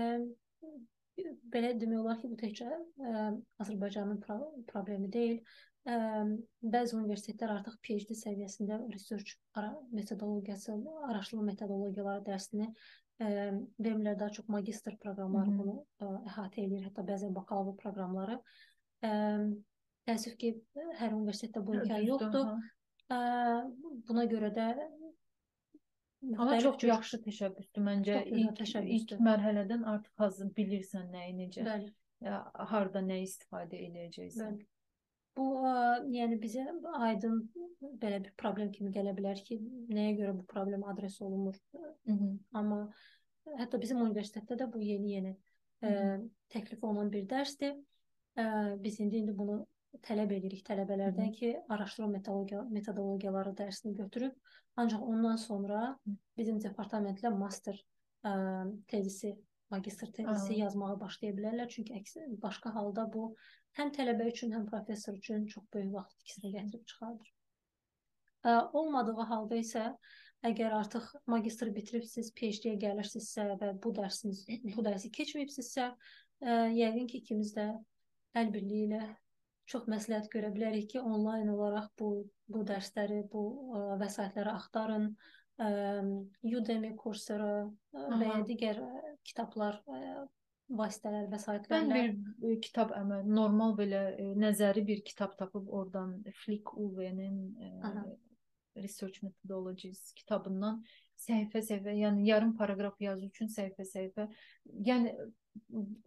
[1.52, 3.28] belə demək olar ki, bu təkcə ə,
[3.62, 5.40] Azərbaycanın pro problemi deyil.
[5.84, 5.96] Ə,
[6.74, 10.78] bəzi universitetlər artıq PhD səviyyəsində research ara metodologiyası,
[11.10, 13.28] araşdırma metodologiyaları dərsini ə,
[13.84, 14.16] vermirlər.
[14.20, 15.58] Daha çox magistr proqramları Hı -hı.
[15.58, 18.38] bunu ə, əhatə edir, hətta bəzən bakalavr proqramları.
[19.04, 19.10] Ə,
[20.08, 20.54] təəssüf ki,
[21.00, 22.46] hər universitetdə bu imkan Düzdür, yoxdur.
[23.12, 23.18] Ə,
[24.08, 24.70] buna görə də
[26.38, 28.22] Amma çox cür- yaxşı təşəbbüsdür məncə.
[28.24, 29.18] İlk, ilk təşəbbüsdür.
[29.20, 31.90] mərhələdən artıq hazır bilirsən nəyi necə, Bəli.
[32.72, 34.56] harda nə istifadə edəcəksən.
[34.56, 34.73] Bəli.
[35.34, 35.74] Bu ə,
[36.14, 36.64] yəni bizə
[37.08, 37.40] aydın
[38.00, 39.58] belə bir problem kimi gələ bilər ki,
[39.90, 41.56] nəyə görə bu problem adres olunmur.
[41.74, 42.30] Hı -hı.
[42.52, 42.80] Amma
[43.58, 45.34] hətta bizim universitetdə də bu yeni-yeni
[45.82, 46.20] ə,
[46.54, 47.74] təklif olunan bir dərsdir.
[48.38, 48.44] Ə,
[48.82, 49.64] biz indi indi bunu
[50.02, 51.38] tələb edirik tələbələrdən Hı hı.
[51.38, 54.32] ki, araşdırma metodologiya metodologiyaları dərsini götürüb,
[54.76, 55.98] ancaq ondan sonra
[56.36, 57.76] bizim departamentlə master
[58.24, 58.32] ə,
[58.86, 59.36] tezisi,
[59.72, 61.70] magistr tezisi yazmağa başlaya bilərlər.
[61.72, 63.30] Çünki əks başqa halda bu
[63.78, 67.32] həm tələbə üçün, həm professor üçün çox böyük vaxt itkisini gətirib çıxardır.
[68.44, 69.88] Ə, olmadığı halda isə
[70.44, 75.90] əgər artıq magistr bitiribsiz, PhD-yə gəlirsinizsə və bu dərsiniz bu dərsi keçməyibsinizsə,
[76.44, 77.70] ə, yəqin ki, ikimiz də
[78.36, 79.04] əl birliyi ilə
[79.70, 82.10] çox məsləhət görə bilərik ki, onlayn olaraq bu
[82.52, 85.08] bu dərsləri, bu ə, vəsaitləri axtarın.
[85.54, 85.68] Ə,
[86.44, 90.26] Udemy kursları ə, və ya digər ə, kitablar, ə,
[90.72, 96.16] vasitələr, Mən vəsaitlərlə bir e, kitab əməl, normal belə e, nəzəri bir kitab tapıb oradan
[96.42, 97.70] Flick e,
[98.74, 100.80] Research Methodologies kitabından
[101.24, 104.26] səhifə-səhifə, yəni yarım paraqraf yazı üçün səhifə-səhifə.
[104.88, 105.12] Yəni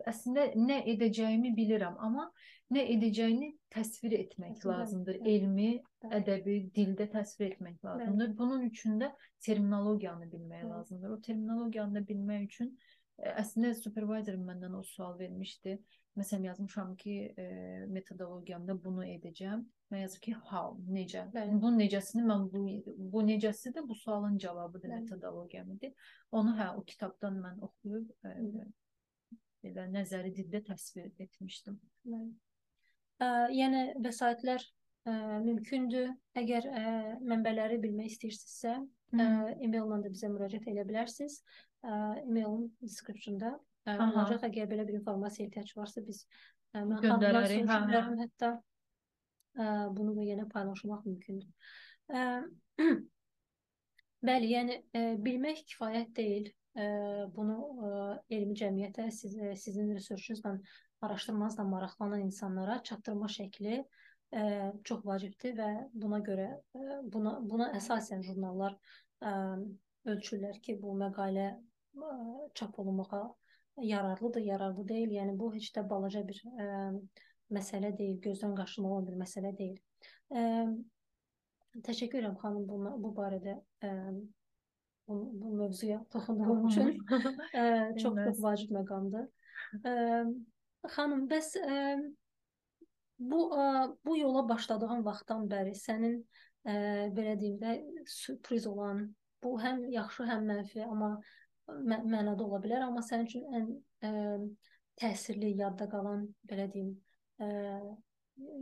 [0.09, 2.27] əslində nə edəcəyimi bilirəm, amma
[2.75, 5.19] nə edəcəyini təsvir etmək Bəli, lazımdır.
[5.21, 5.35] bəli.
[5.37, 5.69] Elmi,
[6.03, 6.19] Bəli.
[6.19, 8.35] ədəbi dildə təsvir etmək lazımdır.
[8.37, 9.13] Bunun üçün də
[9.45, 10.71] terminologiyanı bilmək Bəli.
[10.73, 11.15] lazımdır.
[11.15, 12.73] O terminologiyanı da bilmək üçün
[13.17, 15.77] əslində supervisorum məndən o sual vermişdi.
[16.17, 17.45] Məsələn yazmışam ki, e,
[17.93, 19.61] metodologiyamda bunu edəcəm.
[19.91, 21.27] Mən yazır ki, how, necə.
[21.33, 21.59] Bəli.
[21.61, 22.63] Bu necəsini mən bu
[23.13, 25.93] bu necəsi də bu sualın cavabıdır metodologiyam idi.
[26.31, 28.65] Onu hə o kitabdan mən oxuyub e,
[29.63, 31.77] belə nəzəri dildə təsvir etmişdim.
[33.21, 35.13] Ə, yəni vəsaitlər ə,
[35.45, 36.11] mümkündür.
[36.37, 36.85] Əgər ə,
[37.29, 38.77] mənbələri bilmək istəyirsinizsə,
[39.15, 41.39] emaillə də bizə müraciət edə bilərsiniz.
[41.85, 43.53] Ə, emailin description-da
[43.85, 44.47] ə, olacaq.
[44.49, 46.23] Əgər belə bir informasiya ehtiyac varsa biz
[46.73, 48.01] ə, mən Göndərərik, hə, hə.
[48.23, 51.71] hətta ə, bunu da yenə paylaşmaq mümkündür.
[52.09, 52.25] Ə,
[54.29, 56.51] bəli, yəni ə, bilmək kifayət deyil.
[56.77, 56.89] Ə,
[57.33, 57.93] bunu ə,
[58.33, 60.57] elmi cəmiyyətə, siz, sizin researchunuzla
[61.05, 64.43] araşdırmanızla maraqlanan insanlara çatdırma şəkli ə,
[64.85, 68.77] çox vacibdir və buna görə ə, buna buna əsasən jurnallar
[69.21, 69.33] ə,
[70.11, 72.13] ölçürlər ki, bu məqalə ə,
[72.55, 73.25] çap olunmağa
[73.77, 75.15] yararlıdır, yararlı deyil.
[75.19, 76.67] Yəni bu heç də balaca bir ə,
[77.53, 79.77] məsələ deyil, gözdən qaçırmalı bir məsələ deyil.
[80.33, 80.43] Ə,
[81.85, 83.91] təşəkkür edirəm xanım buna, bu barədə ə,
[85.07, 86.95] bu, bu mövzuya toxunduğum üçün.
[87.53, 87.65] Ə,
[88.01, 89.27] çox çox vacib məqamdır.
[89.83, 89.93] Ə,
[90.95, 91.77] xanım, bəs ə,
[93.19, 93.69] bu ə,
[94.05, 96.19] bu yola başladığın vaxtdan bəri sənin
[96.65, 96.75] ə,
[97.13, 99.05] belə deyim də sürpriz olan,
[99.43, 101.13] bu həm yaxşı, həm mənfi, amma
[101.67, 103.69] mə mənada ola bilər, amma sənin üçün ən
[104.07, 104.11] ə,
[105.01, 106.93] təsirli, yadda qalan, belə deyim,
[107.43, 107.47] ə,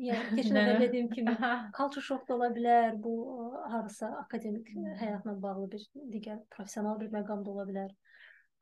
[0.06, 1.36] yəni keçən dəfə dediyim kimi
[1.78, 4.92] culture shock da ola bilər, bu ə, harasa akademik Hmm.
[5.00, 7.92] həyatla bağlı bir digər professional bir məqam da ola bilər.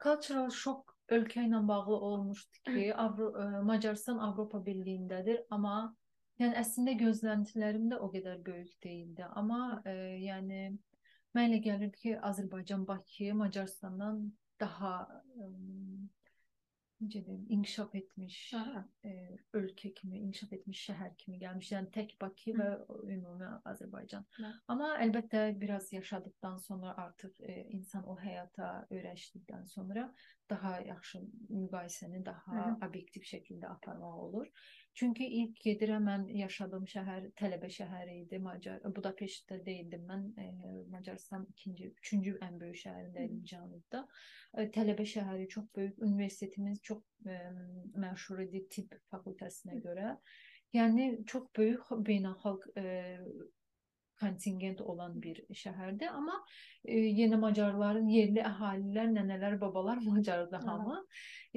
[0.03, 3.31] Cultural shock ölkə ilə bağlı olmuşdu ki, Avro
[3.65, 5.93] Macarıstan Avropa Birliyindədir, amma
[6.41, 9.25] yəni əslində gözləntilərim də o qədər böyük değildi.
[9.39, 10.77] Amma ə, yəni
[11.33, 14.23] mənə elə gəlirdi ki, Azərbaycan Bakı Macarıstandan
[14.61, 15.49] daha ə,
[17.03, 18.83] necə deyim, inkişaf etmiş Aha.
[19.05, 19.13] e,
[19.57, 21.71] ölkə kimi, inkişaf etmiş şəhər kimi gəlmiş.
[21.75, 22.69] Yəni tək Bakı və
[23.15, 24.25] ümumi Azərbaycan.
[24.37, 24.51] Hı.
[24.71, 30.07] Amma əlbəttə biraz yaşadıkdan sonra artıq e, insan o həyata öyrəşdikdən sonra
[30.49, 32.87] daha yaxşı müqayisəni daha Hı -hı.
[32.87, 34.47] obyektiv şəkildə aparmaq olur.
[34.93, 38.39] Çünki ilk gedirəm mən yaşadığım şəhər tələbə şəhəri idi.
[38.47, 40.27] Macar Budapeştdə deyildim mən.
[40.37, 40.45] E,
[40.93, 44.03] Macarıstan ikinci, üçüncü ən böyük şəhərində idim cənubda.
[44.53, 47.39] E, tələbə şəhəri çox böyük, universitetimiz çox e,
[48.05, 50.13] məşhur idi tibb fakültəsinə görə.
[50.77, 52.85] Yəni çox böyük beynəlxalq e,
[54.19, 56.35] kontingent olan bir şəhərdir, amma
[56.83, 60.99] e, yenə Macarların yerli əhalilər, nənələr, babalar Macardır hamı.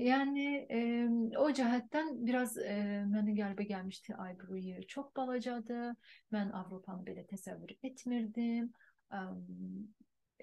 [0.00, 0.80] Yəni e,
[1.40, 2.78] o cəhətdən biraz e,
[3.10, 5.94] mənə qəlbə gəlmişdi, ay bu yer çox balacadır.
[6.34, 8.72] Mən Avropanı belə təsəvvür etmirdim.
[9.14, 9.38] Əm,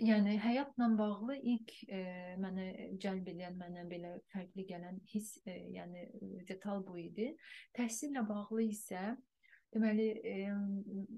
[0.02, 2.00] yəni həyatla bağlı ilk e,
[2.42, 2.70] mənə
[3.04, 6.08] cəlb edən, mənə belə fərqli gələn hiss, e, yəni
[6.50, 7.34] detal bu idi.
[7.78, 9.14] Təhsillə bağlı isə
[9.74, 10.06] Deməli,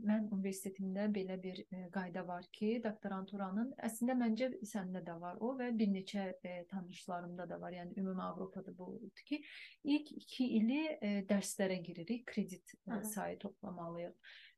[0.07, 1.57] mən universitetimdə belə bir
[1.91, 6.29] qayda var ki, doktoranturanın əslində məncə səndə də var o və bir neçə
[6.71, 7.75] tanışlarımda da var.
[7.75, 9.41] Yəni ümumi Avropada budur ki,
[9.83, 10.79] ilk 2 ili
[11.27, 13.01] dərslərə giririk, kredit Aha.
[13.03, 14.15] sayı toplamalıyıq.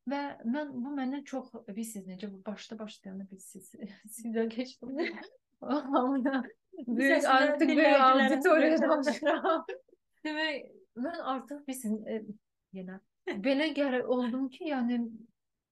[0.08, 3.74] Və mən bu mənə çox bilirsiniz necə bu başda başlayanda bilirsiniz
[4.20, 4.94] sizə keçdim.
[5.62, 6.44] Hamıya
[6.86, 9.64] böyük artıq böyük dinləyicilərin auditoriya gözlərinə- danışıram.
[10.28, 10.66] Demək,
[11.02, 12.28] mən artıq bilirsiniz
[12.78, 13.02] yenə
[13.48, 15.02] belə gələ oldum ki, yəni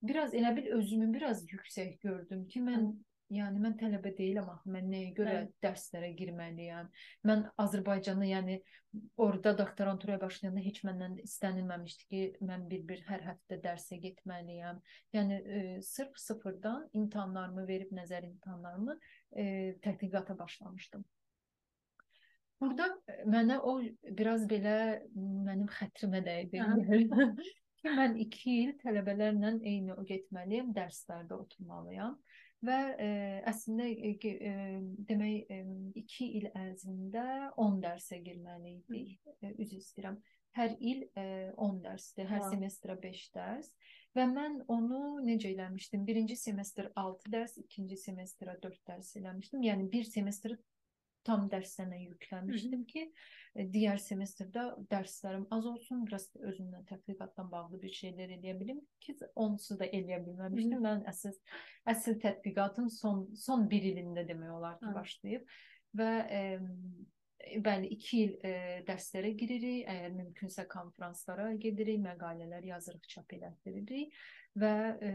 [0.06, 2.90] biraz elə bil özümü biraz yüksək gördüm ki, mən
[3.34, 5.52] yəni mən tələbə deyiləm axı, mən nəyə görə Bəli.
[5.66, 6.90] dərslərə girməliyəm?
[7.26, 8.58] Mən Azərbaycanı, yəni
[9.18, 14.82] orada doktoranturaya başlayanda heç məndən istənilməmişdi ki, mən bir-bir hər həftə dərsə getməliyəm.
[15.18, 19.00] Yəni e, sırf sıfırdan imtahanlarımı verib nəzər imtahanlarımı
[19.32, 19.46] e,
[19.82, 21.06] tədqiqata başlamışdım.
[22.62, 23.78] Burada e, mənə o
[24.18, 24.78] biraz belə
[25.16, 26.62] mənim xətrimə dəydi.
[27.82, 32.16] Ki, mən 2 il tələbələrlə eyni o getməliyəm, dərslərdə oturmalıyam
[32.66, 33.10] və e,
[33.52, 34.54] əslində e, e,
[35.10, 35.52] demək
[35.98, 37.26] 2 il ərzində
[37.62, 39.20] 10 dərsə girməli idik.
[39.42, 40.18] E, üzr istəyirəm.
[40.56, 41.26] Hər il e,
[41.60, 43.74] 10 dərsdir, hər semestrə 5 dərs
[44.16, 46.06] və mən onu necə eləmişdim?
[46.08, 49.66] Birinci semestr 6 dərs, ikinci semestrə 4 dərs eləmişdim.
[49.68, 50.56] Yəni bir semestr
[51.26, 53.04] tam dərslərlə yüklənmişdim ki,
[53.56, 59.18] e, digər semestrdə dərslərim az olsun, biraz özümdən tədqiqatla bağlı bir şeylər eləyə bilim ki,
[59.36, 60.86] onsuz da eləyə bilməmişdim.
[60.86, 61.42] Mən əsas
[61.96, 64.96] əsl tədqiqatım son son 1 ilində demək olar ki, Hı.
[65.02, 65.52] başlayıb
[66.00, 66.42] və e,
[67.62, 68.54] bəli 2 il e,
[68.88, 74.16] dərslərə giririk, əgər mümkünsə konfranslara gedirik, məqalələr yazırıq, çap elətdiririk
[74.62, 75.12] və e,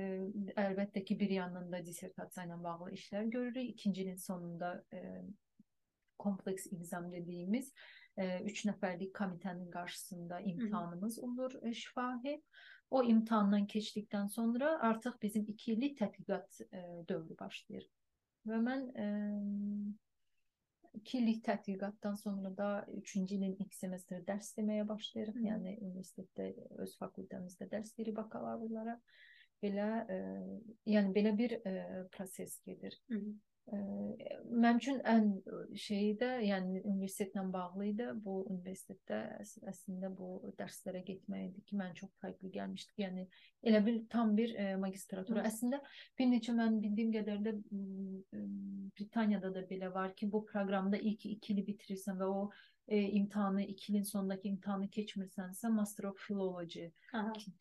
[0.60, 3.70] əlbəttə ki, bir yandan da dissertasiya ilə bağlı işlər görürük.
[3.74, 5.22] İkinci ilin sonunda e,
[6.20, 7.72] kompleks exam dediyimiz
[8.20, 12.42] 3 nəfərlik komitənin qarşısında imtahanımız olur e, şifahi.
[12.90, 17.86] O imtahandan keçdikdən sonra artıq bizim 2 illik tədqiqat e, dövrü başlayır.
[18.50, 18.86] Və mən
[20.98, 25.38] 2 illik tədqiqatdan sonra da 3-cü ilin ilk semestri dərs deməyə başlayırıq.
[25.38, 25.44] Hı.
[25.52, 26.50] Yəni universitetdə
[26.82, 28.98] öz fakültəmizdə dərs deyirik bakalavrlara.
[29.62, 30.18] Belə e,
[30.90, 31.74] yəni belə bir e,
[32.12, 33.00] proses gedir.
[33.08, 33.34] Hı -hı.
[33.70, 35.26] Mənim üçün ən
[35.78, 38.06] şeyi də, yəni universitetlə bağlı idi.
[38.24, 42.96] Bu universitetdə əs- əslində bu dərslərə getmək idi ki, mən çox fərqli gəlmişdi.
[43.04, 43.26] Yəni
[43.70, 45.44] elə bil tam bir e, magistratura.
[45.44, 45.52] Hı.
[45.52, 45.80] Əslində
[46.18, 51.28] bir neçə mən bildiyim qədərdə m, m, Britaniyada da belə var ki, bu proqramda ilk
[51.30, 52.50] 2 ili bitirirsən və o
[52.90, 56.88] e, imtahanı 2 ilin sonundakı imtahanı keçmirsənsə, Master of Philology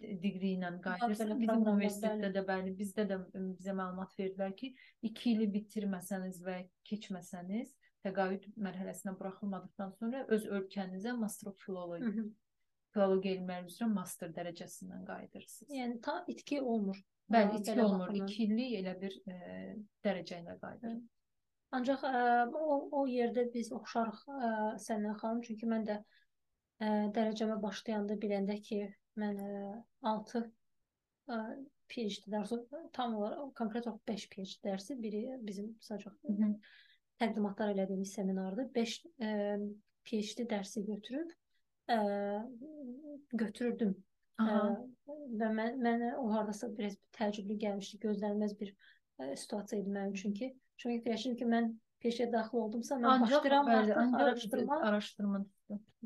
[0.02, 1.36] degree ilə qayıdırsan.
[1.42, 4.74] Bizim universitetdə də bəli, bizdə də bizə məlumat verdilər ki,
[5.12, 6.58] 2 ili bitirməsəniz və
[6.90, 12.26] keçməsəniz, təqaüd mərhələsinə buraxılmadıqdan sonra öz ölkənizə Master of Hı Philology, -hı.
[12.94, 15.78] filologiya elmləri üzrə master dərəcəsindən qayıdırsınız.
[15.78, 16.98] Yəni ta itki olmur.
[17.30, 18.08] Bəli, itki olmur.
[18.08, 18.28] baxımdan.
[18.28, 19.38] 2 illik elə bir e,
[20.06, 21.00] dərəcə ilə qayıdır.
[21.76, 22.22] Ancaq ə,
[22.58, 24.52] o, o yerdə biz oxşarıq ə,
[24.82, 28.80] səndən xanım, çünki mən də ə, dərəcəmə başlayanda biləndə ki,
[29.22, 29.50] mən ə,
[30.10, 31.38] 6 ə,
[31.90, 32.58] PhD dərsi
[32.96, 36.14] tam olaraq konkret olaraq 5 PhD dərsi, biri bizim sadəcə
[37.22, 38.72] təqdimatlar elədiyimiz seminardır.
[38.74, 39.34] 5 ə,
[40.10, 41.36] PhD dərsi götürüb
[41.94, 42.00] ə,
[43.44, 43.94] götürdüm.
[44.42, 44.64] Aha.
[44.72, 50.18] Ə, və mən mənə o hardasa biraz təəccüblü gəlmişdi, gözlənilməz bir ə, situasiya idi mənim
[50.18, 50.50] üçün ki,
[50.80, 51.70] çünki fikirləşirdim ki, mən
[52.04, 54.78] peşə daxil oldumsa, mən Ancaq başlayıram bəli, artıq ancaq araşdırma.
[54.90, 55.42] araşdırma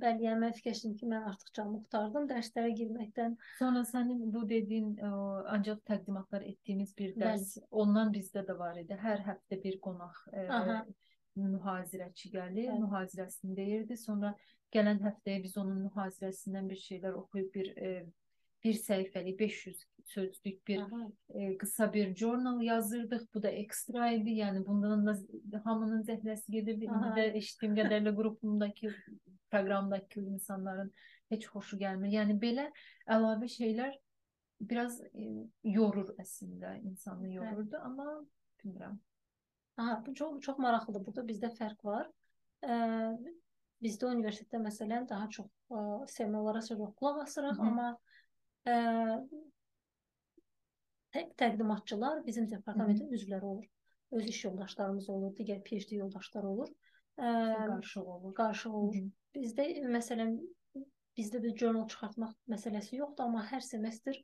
[0.01, 3.35] Bəli, yəni mən fikirləşdim ki, mən artıq canımı qurtardım dərslərə girməkdən.
[3.59, 8.97] Sonra senin bu dediğin o, ancak təqdimatlar ettiğimiz bir ders ondan bizdə də var idi.
[9.03, 10.79] Hər həftə bir qonaq e, Aha.
[11.37, 12.81] mühazirəçi gəlir, Bəli.
[12.87, 13.97] mühazirəsini deyirdi.
[13.97, 14.33] Sonra
[14.73, 17.93] gələn həftəyə biz onun mühazirəsindən bir şeylər oxuyub bir e,
[18.63, 21.07] bir səhifəlik 500 sözlük bir Aha.
[21.29, 23.33] e, kısa bir journal yazırdık.
[23.33, 24.31] Bu da ekstra idi.
[24.31, 26.85] Yani bundan da hamının zəhləsi gedirdi.
[26.85, 27.15] İndi Aha.
[27.17, 28.93] də eşitdiyim qədərlə qrupumdakı
[29.51, 30.91] proqramdakı insanların
[31.33, 32.13] heç xoşu gəlmir.
[32.17, 32.69] Yəni belə
[33.07, 33.95] əlavə şeylər
[34.61, 35.29] biraz e,
[35.63, 38.07] yorur əslində, insanı yorurdu, amma
[38.61, 38.99] bilmirəm.
[39.77, 41.05] Aha, bu çox çox maraqlıdır.
[41.05, 42.09] Burada bizdə fərq var.
[42.63, 42.75] Ə,
[43.83, 47.67] bizdə universitetdə məsələn daha çox ə, seminarlara çox qulaq asırıq, Hı -hı.
[47.67, 47.97] amma
[48.67, 48.75] ə,
[51.37, 53.65] təqdimatçılar bizim departamentin üzvləri olur.
[54.11, 56.69] Öz iş yoldaşlarımız olur, digər PhD yoldaşları olur.
[57.17, 57.31] Ə,
[57.67, 58.33] Qarışıq olur.
[58.35, 58.95] qarşı olur.
[58.95, 59.11] Hı -hı.
[59.35, 59.65] Bizdə
[59.97, 60.37] məsələn
[61.17, 64.17] bizdə bir journal çıxartmaq məsələsi yoxdur, amma hər semestr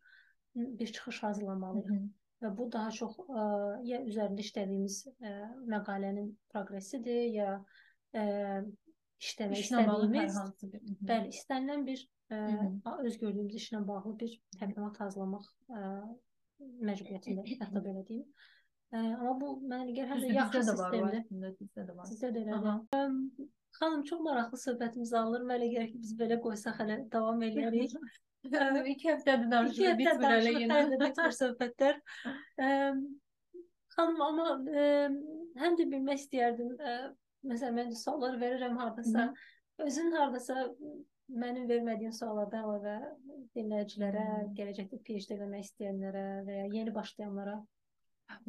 [0.55, 1.89] bir çıxış hazırlamalıyıq.
[1.89, 2.09] Hı -hı.
[2.41, 3.41] Və bu daha çox ə,
[3.83, 5.31] ya üzərində işlədiyimiz ə,
[5.73, 7.65] məqalənin proqresidir, ya
[8.13, 8.23] ə,
[9.19, 12.39] işləmək İşləməli hər istədiyimiz, bəli, istənilən bir ə,
[12.86, 15.84] Hı öz gördüyümüz işlə bağlı bir təqdimat hazırlamaq ə,
[16.59, 18.25] məcburiyyətində, hətta belə deyim.
[18.89, 21.23] Ə, amma bu mənə gəlir həm də yaxşı sistemdir.
[21.59, 22.09] bizdə də var.
[22.09, 23.47] Sizdə də elədir.
[23.77, 25.45] Xanım, çox maraqlı söhbətimiz alınır.
[25.51, 27.93] Mənə gəlir ki, biz belə qoysaq hələ davam eləyərik.
[28.93, 30.80] İki həftədir danışırıq, bitmir hələ yenə.
[31.01, 31.99] bitmir söhbətlər.
[33.93, 34.88] Xanım, amma ə,
[35.61, 36.95] həm də bilmək istəyərdim, ə,
[37.51, 39.30] məsələn, mən suallar verirəm hardasa,
[39.86, 40.65] özün hardasa
[41.30, 42.95] mənim vermədiyim suallardan əlavə
[43.57, 44.47] dinləyicilərə, Hı.
[44.57, 47.59] gələcəkdə PhD eləmək istəyənlərə və ya yeni başlayanlara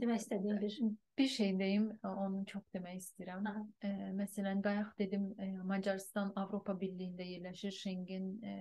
[0.01, 0.74] demək istədiyim bir
[1.18, 3.47] Bir şey deyim, onu çox demək istəyirəm.
[3.49, 3.62] Aha.
[3.85, 8.55] E, məsələn, bayaq dedim, e, Macarıstan Avropa Birliyində yerləşir, Schengen e,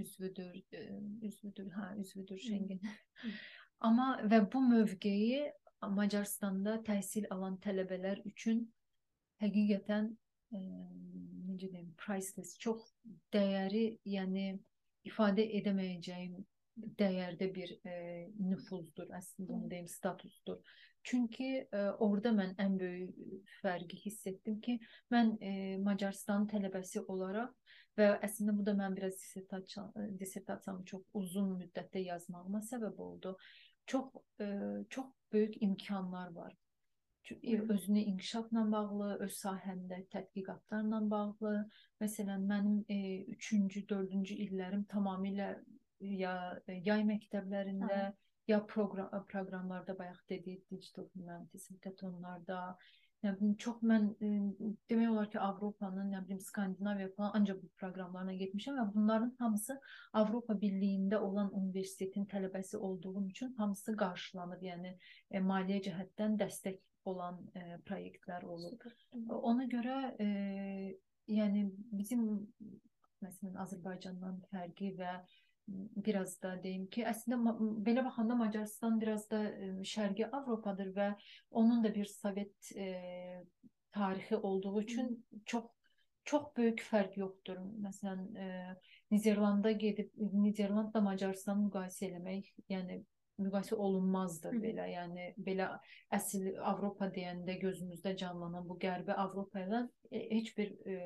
[0.00, 0.82] üzvüdür, e,
[1.22, 2.80] üzvüdür, hə, üzvüdür Schengen.
[3.86, 5.52] Amma və bu mövqeyi
[5.94, 8.64] Macarıstanda təhsil alan tələbələr üçün
[9.44, 10.10] həqiqətən
[10.54, 10.64] e,
[11.54, 12.84] necə deyim, priceless, çox
[13.34, 14.48] dəyəri, yəni
[15.08, 16.42] ifadə edəməyəcəyim
[16.98, 17.98] dəyərdə bir e,
[18.42, 20.58] nüfuzdur, əslində bunu deyim, statusdur.
[21.04, 24.78] Çünki e, orada mən ən böyük fərqi hiss etdim ki,
[25.12, 25.52] mən e,
[25.84, 27.52] Macarıstan tələbəsi olaraq
[27.98, 29.86] və əslində bu da mən biraz dissertasiya
[30.20, 33.36] dissertasiyamı çox uzun müddətdə yazmağıma səbəb oldu.
[33.86, 34.48] Çox e,
[34.90, 36.56] çox böyük imkanlar var.
[37.28, 37.72] Hı.
[37.72, 41.54] özünü inkişafla bağlı, öz sahəndə tədqiqatlarla bağlı.
[42.02, 42.82] Məsələn, mənim
[43.36, 45.54] 3-cü, 4-cü illərim tamamilə
[46.00, 46.34] ya
[46.68, 48.12] yay məktəblərində, Aha.
[48.48, 52.76] ya proqram proqramlarda bayaq dedik, digital humanities, hekatonlarda,
[53.24, 54.30] nə bilim çox mən e,
[54.92, 59.80] demək olar ki, Avropanın, nə bilim Skandinaviya falan ancaq bu proqramlarına getmişəm və bunların hamısı
[60.12, 64.66] Avropa Birliyində olan universitetin tələbəsi olduğum üçün hamısı qarşılanır.
[64.68, 64.98] Yəni
[65.30, 68.74] e, maliyyə cəhətdən dəstək olan e, proyektlər olur.
[68.74, 68.94] Super.
[69.50, 70.28] Ona görə e,
[71.30, 72.26] yəni bizim
[73.24, 75.18] məsələn Azərbaycandan fərqi və
[76.06, 81.12] biraz da deyim ki, əslində ma- belə baxanda Macarıstan biraz da e, Şərqi Avropadır və
[81.50, 82.90] onun da bir Sovet e,
[83.94, 85.70] tarixi olduğu üçün çox
[86.24, 87.58] çox böyük fərq yoxdur.
[87.84, 88.76] Məsələn, e,
[89.12, 93.02] Niderlanda gedib Niderlandla Macarıstanı müqayisə eləmək, yəni
[93.42, 94.60] müqayisə olunmazdı Hı.
[94.62, 94.86] belə.
[94.92, 95.68] Yəni belə
[96.14, 99.80] əsl Avropa deyəndə gözümüzdə canlanan bu Qərbi Avropa ilə
[100.10, 100.98] e, heç bir e,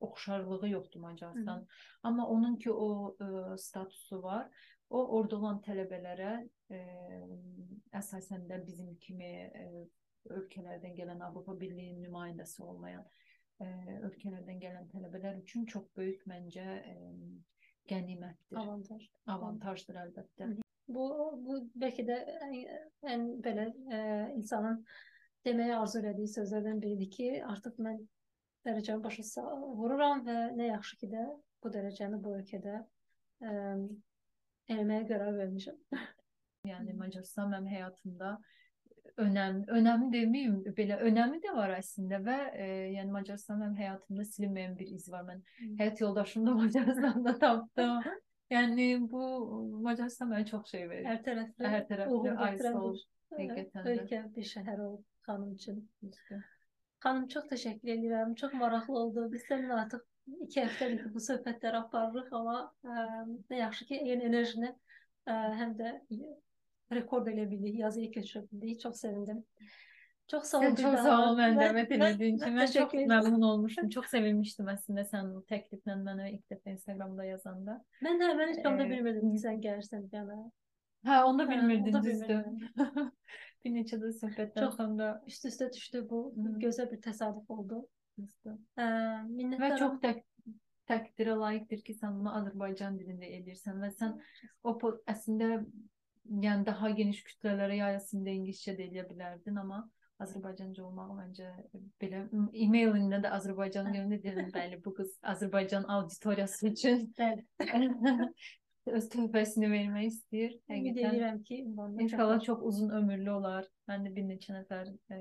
[0.00, 1.66] oxşarlığı yoxdur Macarıstan.
[2.02, 4.46] Amma onun ki o e, statusu var.
[4.90, 6.32] O orada olan tələbələrə
[6.70, 6.78] e,
[7.96, 9.66] əsasən də bizim kimi e,
[10.30, 13.06] ölkələrdən gələn Avropa Birliyinin nümayəndəsi olmayan
[13.60, 13.66] e,
[14.06, 16.96] ölkələrdən gələn tələbələr üçün çox böyük məncə e,
[17.90, 19.08] qənimətdir, Avantaj.
[19.34, 20.50] avantajdır əlbəttə.
[20.52, 20.71] Hı.
[20.94, 21.06] Bu
[21.46, 22.56] bu bəlkə də ən,
[23.14, 24.00] ən belə ə,
[24.36, 24.80] insanın
[25.46, 28.00] deməyə arzu elədiyi sözlərdən biridir ki, artıq mən
[28.66, 29.44] dərəcəmi başa
[29.78, 31.26] vururam və nə yaxşı ki də
[31.62, 33.54] bu dərəcəni bu ölkədə ə,
[34.70, 35.78] eləməyə qərar vermişəm.
[36.70, 38.36] Yəni Macarıstan mənim həyatımda
[39.22, 44.76] önəm, önəmi deməyim, belə önəmi də var əslində və e, yəni Macarıstan mənim həyatımda silinməyən
[44.78, 45.24] bir iz var.
[45.26, 45.42] Mən
[45.80, 48.02] həyat yoldaşımı da Macarıstanda tapdım.
[48.52, 49.22] Yəni bu
[49.84, 51.06] Macarıstan mənə çox şey verir.
[51.08, 52.96] Hər tərəfli Hər tərəfli uğur ay gətirən sağ ol.
[52.98, 53.94] bir, ə, Həqiqətən də.
[53.96, 55.78] ölkə, bir şəhər olub xanım üçün.
[56.02, 56.42] Düzdür.
[57.02, 58.34] Xanım çox təşəkkür edirəm.
[58.42, 59.26] Çox maraqlı oldu.
[59.32, 60.04] Biz səninlə artıq
[60.46, 63.06] 2 həftədir ki, bu söhbətləri aparırıq, amma ə,
[63.50, 65.94] nə yaxşı ki, eyni enerjini ə, həm də
[66.92, 68.80] rekord eləyə bildik, yazıya köçürə bildik.
[68.84, 69.40] Çox sevindim.
[70.32, 70.62] Çox sağ ol.
[70.64, 71.02] Sən bir çox daha.
[71.04, 72.48] sağ ol mən Mən- dəvət mən- elədiyin üçün.
[72.48, 73.26] mən Mən çox təşəkkür edirəm.
[73.26, 73.88] məmnun olmuşdum.
[73.96, 77.74] Çox sevinmişdim əslində sən bu təkliflə mənə ilk dəfə Instagramda yazanda.
[78.06, 80.38] Mən də mən heç onda Ee, bilmirdim ki, sən gəlirsən yana.
[81.06, 82.44] Hə, onda Hə, bilmirdin onda düzdür.
[83.64, 86.22] bir neçə də söhbətdən Çox- sonra Üst-üstə düşdü bu.
[86.36, 86.56] Hı.
[86.66, 87.82] Gözəl bir təsadüf oldu.
[88.18, 88.56] düzdür.
[88.76, 89.78] Ə, Və minnətdaram.
[89.78, 90.18] çox tək
[90.90, 94.16] təqdirə layiqdir ki, sən bunu Azərbaycan dilində edirsən və sən
[94.64, 95.64] o po- əslində
[96.44, 99.78] yəni daha geniş kütlələrə yayasında ingiliscə də eləyə bilərdin, amma
[100.24, 101.50] Azərbaycanca olmaq məncə
[102.02, 102.24] belə
[102.64, 107.06] e-mailində də Azərbaycan dilində dedim, bəli, bu qız Azərbaycan auditoriyası üçün
[108.96, 110.56] öz töhfəsini vermək istəyir.
[110.70, 111.60] Ümid edirəm ki,
[112.06, 112.46] İnşallah çəkər.
[112.48, 113.68] çox uzun ömürlü olar.
[113.90, 115.18] Mən də bir neçə nəfər e,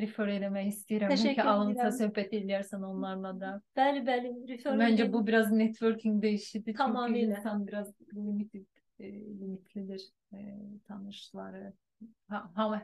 [0.00, 3.52] refer eləmək istəyirəm Təşəkkür ki, alınsa söhbət eləyərsən onlarla da.
[3.78, 4.32] Bəli, bəli.
[4.50, 5.12] refer edin.
[5.12, 6.74] bu biraz networking de işidir.
[6.74, 7.38] Tamamıyla.
[7.38, 8.66] insan biraz limited,
[8.98, 10.38] e, limitlidir e,
[10.88, 11.72] tanışları.
[12.28, 12.82] Ha, hamı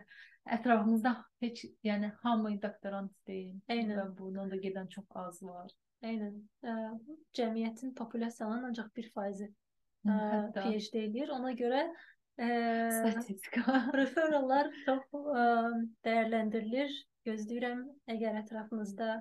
[0.51, 3.61] etrafımızda hiç yani hamı doktorant değil.
[3.69, 3.99] Aynen.
[3.99, 5.71] Ve buna da gelen çok az var.
[6.05, 6.35] Eynən.
[6.63, 6.73] Ə,
[7.35, 9.51] cəmiyyətin populyasiyanın ancaq 1% ə,
[10.13, 11.33] Hatta PhD eləyir.
[11.35, 11.83] Ona görə
[12.37, 12.49] ə,
[13.01, 13.65] statistika.
[14.01, 15.47] referrallar çox ə,
[16.07, 16.93] dəyərləndirilir.
[17.27, 17.83] Gözləyirəm
[18.13, 19.17] əgər ətrafınızda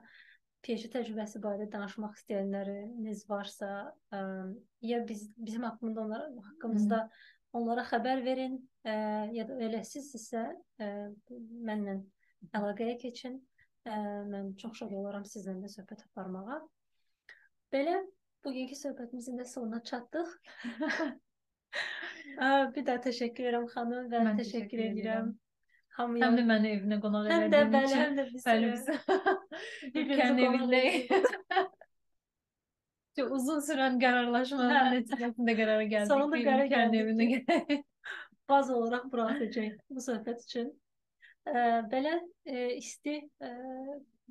[0.66, 3.72] PhD təcrübəsi barədə danışmaq istəyənləriniz varsa,
[4.14, 4.20] ə,
[4.82, 7.02] ya biz bizim haqqında onlara haqqımızda
[7.56, 8.96] onlara xəbər verin, ə,
[9.36, 10.44] ya da elə sizsə
[10.80, 10.90] ə,
[11.68, 11.98] mənlə
[12.56, 13.40] əlaqəyə keçin.
[13.86, 13.96] Ə,
[14.32, 16.60] mən çox şad olaram sizinlə də söhbət aparmağa.
[17.74, 18.00] Belə
[18.46, 20.30] bugünkü söhbətimizin də sonuna çatdıq.
[22.36, 25.28] Ə, bir daha təşəkkür edirəm xanım və Mən təşəkkür təşəkkür edirəm
[25.98, 26.26] hamıya.
[26.26, 28.44] Hem de beni evine konak Həm də bəli, həm də biz
[30.20, 31.12] kendi qonaq edirik.
[33.20, 34.90] Çok uzun süren kararlaşmanın Ha.
[34.92, 36.08] neticesinde karara geldik.
[36.12, 37.86] Sonunda Bir karar kendi ki- geldik.
[38.50, 40.72] Baz olarak bura atacağım bu söhbət üçün.
[41.46, 42.16] Ə, belə
[42.46, 43.52] ə, isti, ə,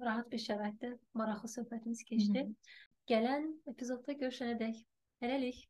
[0.02, 2.46] rahat bir şəraitdə maraqlı söhbətimiz keçdi.
[3.10, 4.80] Gələn epizodda görüşənədək
[5.22, 5.64] hələlik.